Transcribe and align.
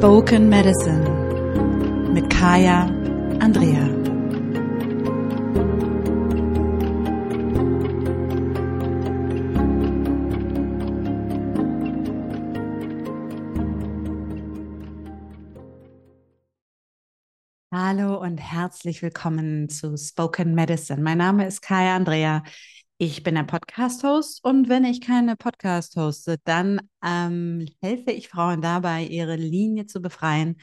Spoken 0.00 0.48
Medicine 0.48 1.04
mit 2.14 2.30
Kaya 2.30 2.86
Andrea. 3.38 3.86
Hallo 17.70 18.18
und 18.22 18.38
herzlich 18.38 19.02
willkommen 19.02 19.68
zu 19.68 19.98
Spoken 19.98 20.54
Medicine. 20.54 21.02
Mein 21.02 21.18
Name 21.18 21.46
ist 21.46 21.60
Kaya 21.60 21.94
Andrea. 21.94 22.42
Ich 23.02 23.22
bin 23.22 23.34
ein 23.38 23.46
Podcast-Host 23.46 24.44
und 24.44 24.68
wenn 24.68 24.84
ich 24.84 25.00
keine 25.00 25.34
Podcast 25.34 25.96
hoste, 25.96 26.36
dann 26.44 26.82
ähm, 27.02 27.66
helfe 27.80 28.10
ich 28.10 28.28
Frauen 28.28 28.60
dabei, 28.60 29.04
ihre 29.04 29.36
Linie 29.36 29.86
zu 29.86 30.02
befreien 30.02 30.60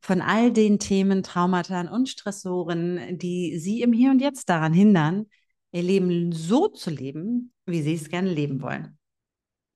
von 0.00 0.20
all 0.20 0.52
den 0.52 0.80
Themen, 0.80 1.22
Traumata 1.22 1.82
und 1.82 2.08
Stressoren, 2.08 3.16
die 3.18 3.56
sie 3.60 3.82
im 3.82 3.92
Hier 3.92 4.10
und 4.10 4.20
Jetzt 4.20 4.48
daran 4.48 4.72
hindern, 4.72 5.26
ihr 5.70 5.84
Leben 5.84 6.32
so 6.32 6.66
zu 6.66 6.90
leben, 6.90 7.52
wie 7.66 7.82
sie 7.82 7.94
es 7.94 8.08
gerne 8.08 8.32
leben 8.32 8.62
wollen. 8.62 8.98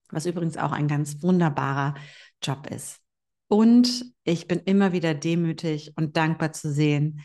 Was 0.08 0.26
übrigens 0.26 0.56
auch 0.56 0.72
ein 0.72 0.88
ganz 0.88 1.22
wunderbarer 1.22 1.94
Job 2.42 2.66
ist. 2.72 2.98
Und 3.46 4.12
ich 4.24 4.48
bin 4.48 4.58
immer 4.64 4.92
wieder 4.92 5.14
demütig 5.14 5.92
und 5.94 6.16
dankbar 6.16 6.52
zu 6.52 6.72
sehen, 6.72 7.20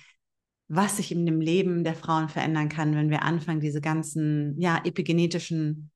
was 0.67 0.97
sich 0.97 1.11
in 1.11 1.25
dem 1.25 1.41
Leben 1.41 1.83
der 1.83 1.95
Frauen 1.95 2.29
verändern 2.29 2.69
kann, 2.69 2.95
wenn 2.95 3.09
wir 3.09 3.23
anfangen, 3.23 3.59
diese 3.59 3.81
ganzen 3.81 4.59
ja, 4.59 4.81
epigenetischen 4.83 5.91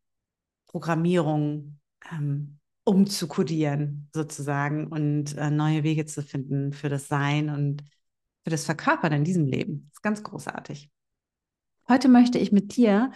Programmierungen 0.67 1.79
ähm, 2.11 2.59
umzukodieren, 2.83 4.09
sozusagen, 4.13 4.87
und 4.87 5.37
äh, 5.37 5.49
neue 5.51 5.83
Wege 5.83 6.05
zu 6.05 6.21
finden 6.21 6.73
für 6.73 6.89
das 6.89 7.07
Sein 7.07 7.49
und 7.49 7.83
für 8.43 8.49
das 8.49 8.65
Verkörpern 8.65 9.13
in 9.13 9.23
diesem 9.23 9.45
Leben. 9.45 9.87
Das 9.89 9.97
ist 9.97 10.03
ganz 10.03 10.23
großartig. 10.23 10.89
Heute 11.87 12.07
möchte 12.07 12.37
ich 12.37 12.51
mit 12.51 12.75
dir 12.75 13.11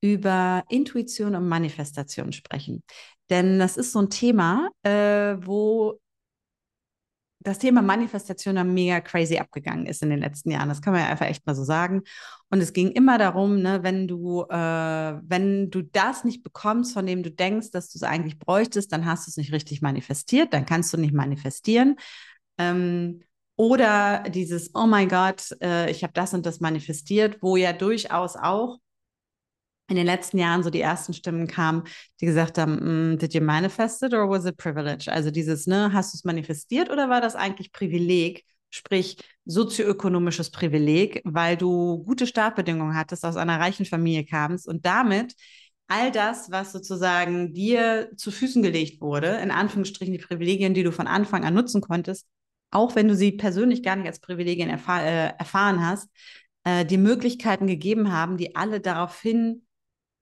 über 0.00 0.64
Intuition 0.68 1.34
und 1.34 1.48
Manifestation 1.48 2.32
sprechen. 2.32 2.82
Denn 3.30 3.58
das 3.58 3.76
ist 3.76 3.92
so 3.92 4.00
ein 4.00 4.10
Thema, 4.10 4.68
äh, 4.82 5.36
wo 5.40 6.00
das 7.44 7.58
Thema 7.58 7.82
Manifestation 7.82 8.54
da 8.54 8.64
mega 8.64 9.00
crazy 9.00 9.38
abgegangen 9.38 9.86
ist 9.86 10.02
in 10.02 10.10
den 10.10 10.20
letzten 10.20 10.50
Jahren. 10.50 10.68
Das 10.68 10.80
kann 10.80 10.92
man 10.92 11.02
ja 11.02 11.08
einfach 11.08 11.26
echt 11.26 11.46
mal 11.46 11.54
so 11.54 11.64
sagen. 11.64 12.02
Und 12.50 12.60
es 12.60 12.72
ging 12.72 12.90
immer 12.90 13.18
darum, 13.18 13.60
ne, 13.60 13.82
wenn 13.82 14.06
du, 14.06 14.42
äh, 14.42 15.20
wenn 15.22 15.70
du 15.70 15.82
das 15.82 16.24
nicht 16.24 16.42
bekommst, 16.42 16.94
von 16.94 17.06
dem 17.06 17.22
du 17.22 17.30
denkst, 17.30 17.70
dass 17.70 17.90
du 17.90 17.98
es 17.98 18.02
eigentlich 18.02 18.38
bräuchtest, 18.38 18.92
dann 18.92 19.06
hast 19.06 19.26
du 19.26 19.30
es 19.30 19.36
nicht 19.36 19.52
richtig 19.52 19.82
manifestiert, 19.82 20.52
dann 20.52 20.66
kannst 20.66 20.92
du 20.92 20.98
nicht 20.98 21.14
manifestieren. 21.14 21.96
Ähm, 22.58 23.22
oder 23.56 24.24
dieses, 24.28 24.74
oh 24.74 24.86
mein 24.86 25.08
Gott, 25.08 25.56
äh, 25.60 25.90
ich 25.90 26.02
habe 26.02 26.12
das 26.12 26.34
und 26.34 26.46
das 26.46 26.60
manifestiert, 26.60 27.38
wo 27.42 27.56
ja 27.56 27.72
durchaus 27.72 28.36
auch 28.36 28.78
in 29.88 29.96
den 29.96 30.06
letzten 30.06 30.38
Jahren 30.38 30.62
so 30.62 30.70
die 30.70 30.80
ersten 30.80 31.12
Stimmen 31.12 31.46
kamen, 31.46 31.84
die 32.20 32.26
gesagt 32.26 32.58
haben, 32.58 33.12
mm, 33.12 33.18
did 33.18 33.34
you 33.34 33.40
manifest 33.40 34.02
it 34.02 34.14
or 34.14 34.28
was 34.28 34.44
it 34.44 34.56
privilege? 34.56 35.10
Also 35.10 35.30
dieses, 35.30 35.66
ne, 35.66 35.92
hast 35.92 36.14
du 36.14 36.16
es 36.16 36.24
manifestiert 36.24 36.90
oder 36.90 37.08
war 37.10 37.20
das 37.20 37.34
eigentlich 37.34 37.72
Privileg, 37.72 38.44
sprich 38.70 39.18
sozioökonomisches 39.44 40.50
Privileg, 40.50 41.20
weil 41.24 41.56
du 41.56 42.02
gute 42.04 42.26
Startbedingungen 42.26 42.96
hattest, 42.96 43.24
aus 43.24 43.36
einer 43.36 43.60
reichen 43.60 43.84
Familie 43.84 44.24
kamst 44.24 44.66
und 44.66 44.86
damit 44.86 45.34
all 45.88 46.10
das, 46.10 46.50
was 46.50 46.72
sozusagen 46.72 47.52
dir 47.52 48.10
zu 48.16 48.30
Füßen 48.30 48.62
gelegt 48.62 49.00
wurde, 49.02 49.38
in 49.42 49.50
Anführungsstrichen 49.50 50.14
die 50.14 50.24
Privilegien, 50.24 50.72
die 50.72 50.84
du 50.84 50.92
von 50.92 51.06
Anfang 51.06 51.44
an 51.44 51.54
nutzen 51.54 51.82
konntest, 51.82 52.26
auch 52.70 52.94
wenn 52.94 53.08
du 53.08 53.14
sie 53.14 53.32
persönlich 53.32 53.82
gar 53.82 53.96
nicht 53.96 54.06
als 54.06 54.20
Privilegien 54.20 54.70
erfahr 54.70 55.04
äh, 55.04 55.32
erfahren 55.38 55.84
hast, 55.86 56.08
äh, 56.64 56.86
die 56.86 56.96
Möglichkeiten 56.96 57.66
gegeben 57.66 58.10
haben, 58.10 58.38
die 58.38 58.56
alle 58.56 58.80
darauf 58.80 59.20
hin 59.20 59.66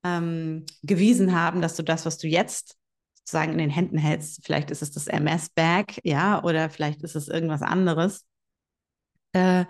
ähm, 0.05 0.65
gewiesen 0.83 1.35
haben, 1.35 1.61
dass 1.61 1.77
du 1.77 1.83
das, 1.83 2.07
was 2.07 2.19
du 2.19 2.27
jetzt 2.29 2.77
sozusagen 3.15 3.53
in 3.53 3.59
den 3.59 3.71
Händen 3.71 3.99
hältst, 3.99 4.45
vielleicht 4.45 4.71
ist 4.71 4.83
es 4.83 4.91
das 4.91 5.07
MS-Bag, 5.07 6.01
ja, 6.05 6.43
oder 6.43 6.71
vielleicht 6.71 7.03
ist 7.03 7.15
es 7.15 7.29
irgendwas 7.29 7.63
anderes, 7.63 8.25
äh, 9.33 9.67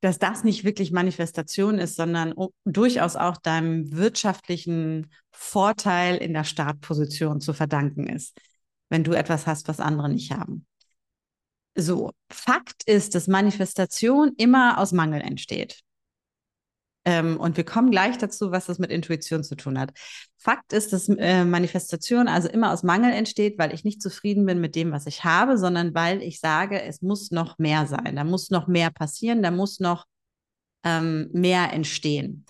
dass 0.00 0.18
das 0.18 0.42
nicht 0.42 0.64
wirklich 0.64 0.90
Manifestation 0.90 1.78
ist, 1.78 1.94
sondern 1.94 2.34
durchaus 2.64 3.14
auch 3.14 3.36
deinem 3.36 3.92
wirtschaftlichen 3.92 5.12
Vorteil 5.30 6.16
in 6.16 6.34
der 6.34 6.44
Startposition 6.44 7.40
zu 7.40 7.52
verdanken 7.52 8.08
ist, 8.08 8.36
wenn 8.88 9.04
du 9.04 9.12
etwas 9.12 9.46
hast, 9.46 9.68
was 9.68 9.78
andere 9.78 10.08
nicht 10.08 10.32
haben. 10.32 10.66
So, 11.74 12.10
Fakt 12.30 12.82
ist, 12.84 13.14
dass 13.14 13.28
Manifestation 13.28 14.32
immer 14.36 14.78
aus 14.78 14.92
Mangel 14.92 15.22
entsteht. 15.22 15.82
Ähm, 17.04 17.38
und 17.38 17.56
wir 17.56 17.64
kommen 17.64 17.90
gleich 17.90 18.18
dazu, 18.18 18.52
was 18.52 18.66
das 18.66 18.78
mit 18.78 18.90
Intuition 18.90 19.42
zu 19.42 19.56
tun 19.56 19.78
hat. 19.78 19.90
Fakt 20.38 20.72
ist, 20.72 20.92
dass 20.92 21.08
äh, 21.08 21.44
Manifestation 21.44 22.28
also 22.28 22.48
immer 22.48 22.72
aus 22.72 22.82
Mangel 22.82 23.12
entsteht, 23.12 23.58
weil 23.58 23.74
ich 23.74 23.84
nicht 23.84 24.00
zufrieden 24.00 24.46
bin 24.46 24.60
mit 24.60 24.76
dem, 24.76 24.92
was 24.92 25.06
ich 25.06 25.24
habe, 25.24 25.58
sondern 25.58 25.94
weil 25.94 26.22
ich 26.22 26.40
sage, 26.40 26.80
es 26.82 27.02
muss 27.02 27.30
noch 27.30 27.58
mehr 27.58 27.86
sein, 27.86 28.16
da 28.16 28.24
muss 28.24 28.50
noch 28.50 28.68
mehr 28.68 28.90
passieren, 28.90 29.42
da 29.42 29.50
muss 29.50 29.80
noch 29.80 30.06
ähm, 30.84 31.28
mehr 31.32 31.72
entstehen. 31.72 32.44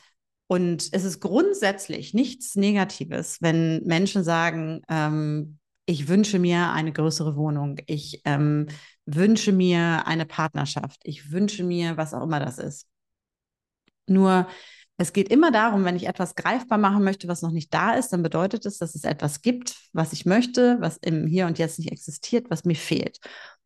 Und 0.49 0.89
es 0.93 1.05
ist 1.05 1.21
grundsätzlich 1.21 2.13
nichts 2.13 2.57
Negatives, 2.57 3.39
wenn 3.41 3.83
Menschen 3.85 4.23
sagen, 4.23 4.83
ähm, 4.89 5.59
ich 5.87 6.09
wünsche 6.09 6.39
mir 6.39 6.71
eine 6.73 6.93
größere 6.93 7.37
Wohnung, 7.37 7.79
ich 7.87 8.21
ähm, 8.27 8.69
wünsche 9.07 9.53
mir 9.53 10.07
eine 10.07 10.27
Partnerschaft, 10.27 11.01
ich 11.05 11.33
wünsche 11.33 11.65
mir, 11.65 11.97
was 11.97 12.13
auch 12.15 12.23
immer 12.23 12.39
das 12.39 12.59
ist. 12.59 12.87
Nur 14.07 14.47
es 14.99 15.13
geht 15.13 15.31
immer 15.31 15.51
darum, 15.51 15.85
wenn 15.85 15.97
ich 15.97 16.07
etwas 16.07 16.35
greifbar 16.35 16.79
machen 16.79 17.03
möchte, 17.03 17.29
was 17.29 17.43
noch 17.43 17.51
nicht 17.51 17.73
da 17.75 17.95
ist, 17.95 18.11
dann 18.11 18.23
bedeutet 18.23 18.67
es, 18.67 18.79
dass 18.79 18.95
es 18.95 19.05
etwas 19.05 19.43
gibt, 19.43 19.77
was 19.93 20.13
ich 20.13 20.27
möchte, 20.27 20.77
was 20.81 20.97
im 20.99 21.27
Hier 21.27 21.47
und 21.47 21.59
Jetzt 21.59 21.79
nicht 21.79 21.91
existiert, 21.91 22.51
was 22.51 22.65
mir 22.65 22.77
fehlt. 22.77 23.19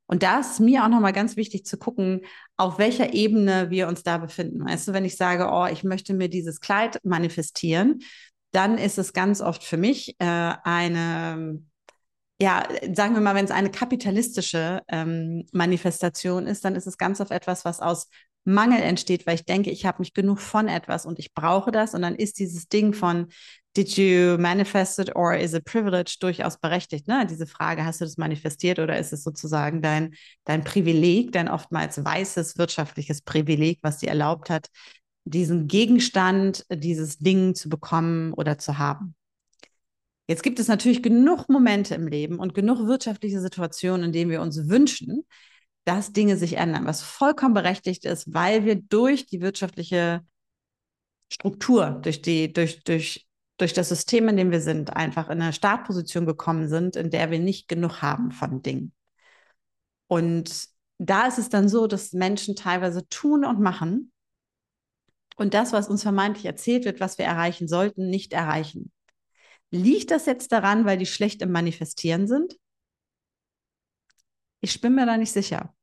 Und 0.06 0.22
da 0.22 0.38
ist 0.38 0.60
mir 0.60 0.84
auch 0.84 0.88
nochmal 0.88 1.12
ganz 1.12 1.36
wichtig 1.36 1.66
zu 1.66 1.78
gucken, 1.78 2.22
auf 2.56 2.78
welcher 2.78 3.12
Ebene 3.12 3.70
wir 3.70 3.88
uns 3.88 4.02
da 4.04 4.18
befinden. 4.18 4.64
Weißt 4.64 4.88
du, 4.88 4.92
wenn 4.92 5.04
ich 5.04 5.16
sage, 5.16 5.48
oh, 5.50 5.66
ich 5.66 5.82
möchte 5.82 6.14
mir 6.14 6.28
dieses 6.28 6.60
Kleid 6.60 7.00
manifestieren, 7.02 8.00
dann 8.52 8.78
ist 8.78 8.98
es 8.98 9.12
ganz 9.12 9.40
oft 9.40 9.64
für 9.64 9.76
mich 9.76 10.14
äh, 10.18 10.24
eine, 10.24 11.60
ja, 12.40 12.66
sagen 12.94 13.14
wir 13.14 13.20
mal, 13.20 13.34
wenn 13.34 13.44
es 13.44 13.50
eine 13.50 13.70
kapitalistische 13.70 14.82
ähm, 14.88 15.44
Manifestation 15.52 16.46
ist, 16.46 16.64
dann 16.64 16.76
ist 16.76 16.86
es 16.86 16.98
ganz 16.98 17.20
oft 17.20 17.32
etwas, 17.32 17.64
was 17.64 17.80
aus 17.80 18.08
Mangel 18.46 18.80
entsteht, 18.80 19.26
weil 19.26 19.34
ich 19.34 19.44
denke, 19.44 19.70
ich 19.70 19.84
habe 19.84 20.00
nicht 20.00 20.14
genug 20.14 20.40
von 20.40 20.68
etwas 20.68 21.04
und 21.04 21.18
ich 21.18 21.34
brauche 21.34 21.70
das. 21.72 21.94
Und 21.94 22.02
dann 22.02 22.14
ist 22.14 22.38
dieses 22.38 22.68
Ding 22.68 22.92
von 22.92 23.26
Did 23.76 23.98
you 23.98 24.38
manifest 24.38 24.98
it 24.98 25.14
or 25.14 25.36
is 25.36 25.52
it 25.52 25.64
privilege 25.66 26.16
durchaus 26.20 26.56
berechtigt? 26.58 27.08
Ne? 27.08 27.26
Diese 27.28 27.46
Frage, 27.46 27.84
hast 27.84 28.00
du 28.00 28.06
das 28.06 28.16
manifestiert 28.16 28.78
oder 28.78 28.98
ist 28.98 29.12
es 29.12 29.22
sozusagen 29.22 29.82
dein, 29.82 30.14
dein 30.44 30.64
Privileg, 30.64 31.32
dein 31.32 31.48
oftmals 31.48 32.02
weißes 32.02 32.56
wirtschaftliches 32.56 33.20
Privileg, 33.20 33.80
was 33.82 33.98
dir 33.98 34.08
erlaubt 34.08 34.48
hat, 34.48 34.68
diesen 35.24 35.66
Gegenstand, 35.66 36.64
dieses 36.72 37.18
Ding 37.18 37.54
zu 37.54 37.68
bekommen 37.68 38.32
oder 38.32 38.56
zu 38.56 38.78
haben? 38.78 39.14
Jetzt 40.28 40.42
gibt 40.42 40.58
es 40.58 40.68
natürlich 40.68 41.02
genug 41.02 41.48
Momente 41.48 41.94
im 41.94 42.08
Leben 42.08 42.38
und 42.38 42.54
genug 42.54 42.86
wirtschaftliche 42.86 43.40
Situationen, 43.40 44.06
in 44.06 44.12
denen 44.12 44.30
wir 44.30 44.40
uns 44.40 44.68
wünschen, 44.68 45.24
dass 45.86 46.12
Dinge 46.12 46.36
sich 46.36 46.54
ändern, 46.54 46.84
was 46.84 47.02
vollkommen 47.02 47.54
berechtigt 47.54 48.04
ist, 48.04 48.34
weil 48.34 48.64
wir 48.64 48.74
durch 48.74 49.26
die 49.26 49.40
wirtschaftliche 49.40 50.20
Struktur, 51.32 52.00
durch 52.02 52.22
die, 52.22 52.52
durch, 52.52 52.82
durch, 52.82 53.26
durch 53.56 53.72
das 53.72 53.88
System, 53.88 54.28
in 54.28 54.36
dem 54.36 54.50
wir 54.50 54.60
sind, 54.60 54.96
einfach 54.96 55.30
in 55.30 55.40
eine 55.40 55.52
Startposition 55.52 56.26
gekommen 56.26 56.68
sind, 56.68 56.96
in 56.96 57.10
der 57.10 57.30
wir 57.30 57.38
nicht 57.38 57.68
genug 57.68 58.02
haben 58.02 58.32
von 58.32 58.62
Dingen. 58.62 58.92
Und 60.08 60.68
da 60.98 61.28
ist 61.28 61.38
es 61.38 61.50
dann 61.50 61.68
so, 61.68 61.86
dass 61.86 62.12
Menschen 62.12 62.56
teilweise 62.56 63.08
tun 63.08 63.44
und 63.44 63.60
machen 63.60 64.12
und 65.36 65.54
das, 65.54 65.72
was 65.72 65.88
uns 65.88 66.02
vermeintlich 66.02 66.46
erzählt 66.46 66.84
wird, 66.84 66.98
was 66.98 67.16
wir 67.18 67.26
erreichen 67.26 67.68
sollten, 67.68 68.10
nicht 68.10 68.32
erreichen. 68.32 68.90
Liegt 69.70 70.10
das 70.10 70.26
jetzt 70.26 70.50
daran, 70.50 70.84
weil 70.84 70.98
die 70.98 71.06
schlecht 71.06 71.42
im 71.42 71.52
Manifestieren 71.52 72.26
sind? 72.26 72.56
Ich 74.60 74.80
bin 74.80 74.94
mir 74.94 75.06
da 75.06 75.16
nicht 75.16 75.32
sicher. 75.32 75.74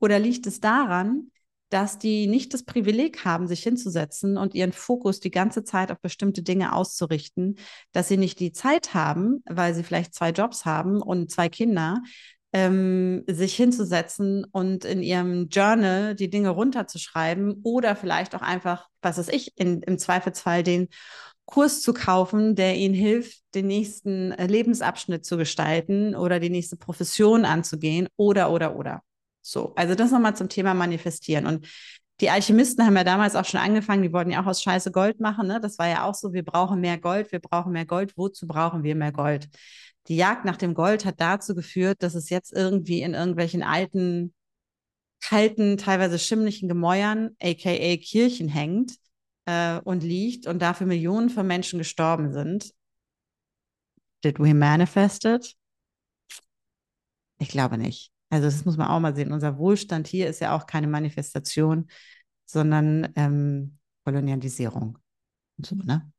Oder 0.00 0.18
liegt 0.18 0.46
es 0.46 0.60
daran, 0.60 1.30
dass 1.70 1.98
die 1.98 2.26
nicht 2.26 2.54
das 2.54 2.64
Privileg 2.64 3.24
haben, 3.24 3.48
sich 3.48 3.62
hinzusetzen 3.62 4.36
und 4.36 4.54
ihren 4.54 4.72
Fokus 4.72 5.18
die 5.20 5.30
ganze 5.30 5.64
Zeit 5.64 5.90
auf 5.90 6.00
bestimmte 6.00 6.42
Dinge 6.42 6.72
auszurichten, 6.72 7.56
dass 7.92 8.08
sie 8.08 8.16
nicht 8.16 8.38
die 8.38 8.52
Zeit 8.52 8.94
haben, 8.94 9.42
weil 9.46 9.74
sie 9.74 9.82
vielleicht 9.82 10.14
zwei 10.14 10.30
Jobs 10.30 10.64
haben 10.64 11.02
und 11.02 11.30
zwei 11.30 11.48
Kinder, 11.48 12.02
ähm, 12.52 13.24
sich 13.26 13.56
hinzusetzen 13.56 14.44
und 14.44 14.84
in 14.84 15.02
ihrem 15.02 15.48
Journal 15.48 16.14
die 16.14 16.30
Dinge 16.30 16.50
runterzuschreiben 16.50 17.60
oder 17.64 17.96
vielleicht 17.96 18.34
auch 18.34 18.42
einfach, 18.42 18.88
was 19.02 19.18
weiß 19.18 19.28
ich, 19.28 19.52
in, 19.56 19.82
im 19.82 19.98
Zweifelsfall 19.98 20.62
den 20.62 20.88
Kurs 21.46 21.80
zu 21.80 21.94
kaufen, 21.94 22.56
der 22.56 22.76
ihnen 22.76 22.94
hilft, 22.94 23.42
den 23.54 23.68
nächsten 23.68 24.32
äh, 24.32 24.46
Lebensabschnitt 24.46 25.24
zu 25.24 25.36
gestalten 25.36 26.14
oder 26.14 26.40
die 26.40 26.50
nächste 26.50 26.76
Profession 26.76 27.44
anzugehen 27.44 28.08
oder, 28.16 28.50
oder, 28.50 28.76
oder. 28.76 29.02
So, 29.42 29.72
also 29.76 29.94
das 29.94 30.10
nochmal 30.10 30.36
zum 30.36 30.48
Thema 30.48 30.74
Manifestieren. 30.74 31.46
Und 31.46 31.66
die 32.20 32.30
Alchemisten 32.30 32.84
haben 32.84 32.96
ja 32.96 33.04
damals 33.04 33.36
auch 33.36 33.44
schon 33.44 33.60
angefangen, 33.60 34.02
die 34.02 34.12
wollten 34.12 34.32
ja 34.32 34.42
auch 34.42 34.46
aus 34.46 34.62
Scheiße 34.62 34.90
Gold 34.90 35.20
machen. 35.20 35.46
Ne? 35.46 35.60
Das 35.60 35.78
war 35.78 35.86
ja 35.86 36.04
auch 36.04 36.14
so, 36.14 36.32
wir 36.32 36.44
brauchen 36.44 36.80
mehr 36.80 36.98
Gold, 36.98 37.30
wir 37.30 37.40
brauchen 37.40 37.72
mehr 37.72 37.86
Gold. 37.86 38.14
Wozu 38.16 38.46
brauchen 38.48 38.82
wir 38.82 38.96
mehr 38.96 39.12
Gold? 39.12 39.48
Die 40.08 40.16
Jagd 40.16 40.44
nach 40.44 40.56
dem 40.56 40.74
Gold 40.74 41.04
hat 41.04 41.20
dazu 41.20 41.54
geführt, 41.54 42.02
dass 42.02 42.14
es 42.14 42.28
jetzt 42.28 42.52
irgendwie 42.52 43.02
in 43.02 43.14
irgendwelchen 43.14 43.62
alten, 43.62 44.34
kalten, 45.20 45.76
teilweise 45.76 46.18
schimmlichen 46.18 46.68
Gemäuern, 46.68 47.36
aka 47.40 47.96
Kirchen, 47.98 48.48
hängt 48.48 48.92
äh, 49.46 49.80
und 49.80 50.02
liegt 50.02 50.46
und 50.46 50.60
dafür 50.60 50.86
Millionen 50.86 51.30
von 51.30 51.46
Menschen 51.46 51.78
gestorben 51.78 52.32
sind. 52.32 52.72
Did 54.22 54.38
we 54.38 54.54
manifest 54.54 55.24
it? 55.24 55.56
Ich 57.38 57.48
glaube 57.48 57.78
nicht. 57.78 58.12
Also 58.28 58.46
das 58.46 58.64
muss 58.64 58.76
man 58.76 58.88
auch 58.88 59.00
mal 59.00 59.14
sehen. 59.14 59.32
Unser 59.32 59.58
Wohlstand 59.58 60.06
hier 60.08 60.28
ist 60.28 60.40
ja 60.40 60.54
auch 60.56 60.66
keine 60.66 60.88
Manifestation, 60.88 61.88
sondern 62.44 63.12
ähm, 63.16 63.78
Kolonialisierung. 64.04 64.98
Und 65.58 65.66
so, 65.66 65.76
ne? 65.76 66.10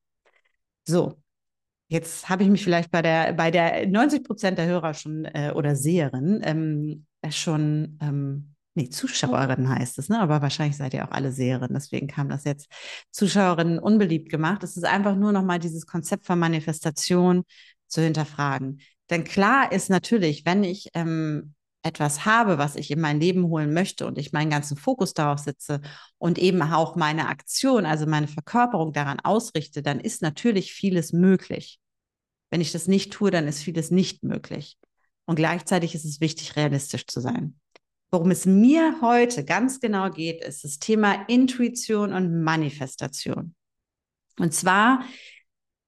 So, 0.85 1.21
jetzt 1.89 2.29
habe 2.29 2.43
ich 2.43 2.49
mich 2.49 2.63
vielleicht 2.63 2.91
bei 2.91 3.01
der, 3.01 3.33
bei 3.33 3.51
der 3.51 3.87
90 3.87 4.23
Prozent 4.23 4.57
der 4.57 4.67
Hörer 4.67 4.93
schon 4.93 5.25
äh, 5.25 5.51
oder 5.53 5.75
Seherin 5.75 6.41
ähm, 6.43 7.05
schon, 7.29 7.97
ähm, 8.01 8.55
nee, 8.77 8.89
Zuschauerinnen 8.89 9.67
heißt 9.67 9.97
es, 9.97 10.07
ne? 10.07 10.19
aber 10.19 10.41
wahrscheinlich 10.41 10.77
seid 10.77 10.93
ihr 10.93 11.03
auch 11.03 11.11
alle 11.11 11.31
Seherinnen, 11.31 11.73
deswegen 11.73 12.07
kam 12.07 12.29
das 12.29 12.43
jetzt 12.43 12.67
Zuschauerinnen 13.11 13.79
unbeliebt 13.79 14.29
gemacht. 14.29 14.63
Es 14.63 14.77
ist 14.77 14.85
einfach 14.85 15.15
nur 15.15 15.31
nochmal 15.31 15.59
dieses 15.59 15.87
Konzept 15.87 16.25
von 16.27 16.37
Manifestation 16.37 17.43
zu 17.87 18.01
hinterfragen. 18.01 18.79
Denn 19.09 19.23
klar 19.23 19.71
ist 19.71 19.89
natürlich, 19.89 20.45
wenn 20.45 20.63
ich 20.63 20.89
ähm, 20.93 21.55
etwas 21.81 22.25
habe, 22.25 22.57
was 22.59 22.75
ich 22.75 22.91
in 22.91 23.01
mein 23.01 23.19
Leben 23.19 23.45
holen 23.45 23.73
möchte 23.73 24.05
und 24.05 24.19
ich 24.19 24.31
meinen 24.31 24.51
ganzen 24.51 24.77
Fokus 24.77 25.13
darauf 25.13 25.39
setze 25.39 25.81
und 26.19 26.37
eben 26.37 26.61
auch 26.61 26.95
meine 26.95 27.29
Aktion, 27.29 27.85
also 27.85 28.05
meine 28.05 28.27
Verkörperung 28.27 28.93
daran 28.93 29.19
ausrichte, 29.19 29.81
dann 29.81 29.99
ist 29.99 30.21
natürlich 30.21 30.71
vieles 30.73 31.13
möglich. 31.13 31.79
Wenn 32.51 32.61
ich 32.61 32.71
das 32.71 32.87
nicht 32.87 33.11
tue, 33.11 33.31
dann 33.31 33.47
ist 33.47 33.63
vieles 33.63 33.89
nicht 33.89 34.23
möglich. 34.23 34.77
Und 35.25 35.35
gleichzeitig 35.35 35.95
ist 35.95 36.05
es 36.05 36.21
wichtig, 36.21 36.55
realistisch 36.55 37.07
zu 37.07 37.21
sein. 37.21 37.59
Worum 38.11 38.31
es 38.31 38.45
mir 38.45 39.01
heute 39.01 39.43
ganz 39.43 39.79
genau 39.79 40.09
geht, 40.09 40.43
ist 40.43 40.63
das 40.63 40.79
Thema 40.79 41.25
Intuition 41.27 42.13
und 42.13 42.43
Manifestation. 42.43 43.53
Und 44.39 44.53
zwar, 44.53 45.03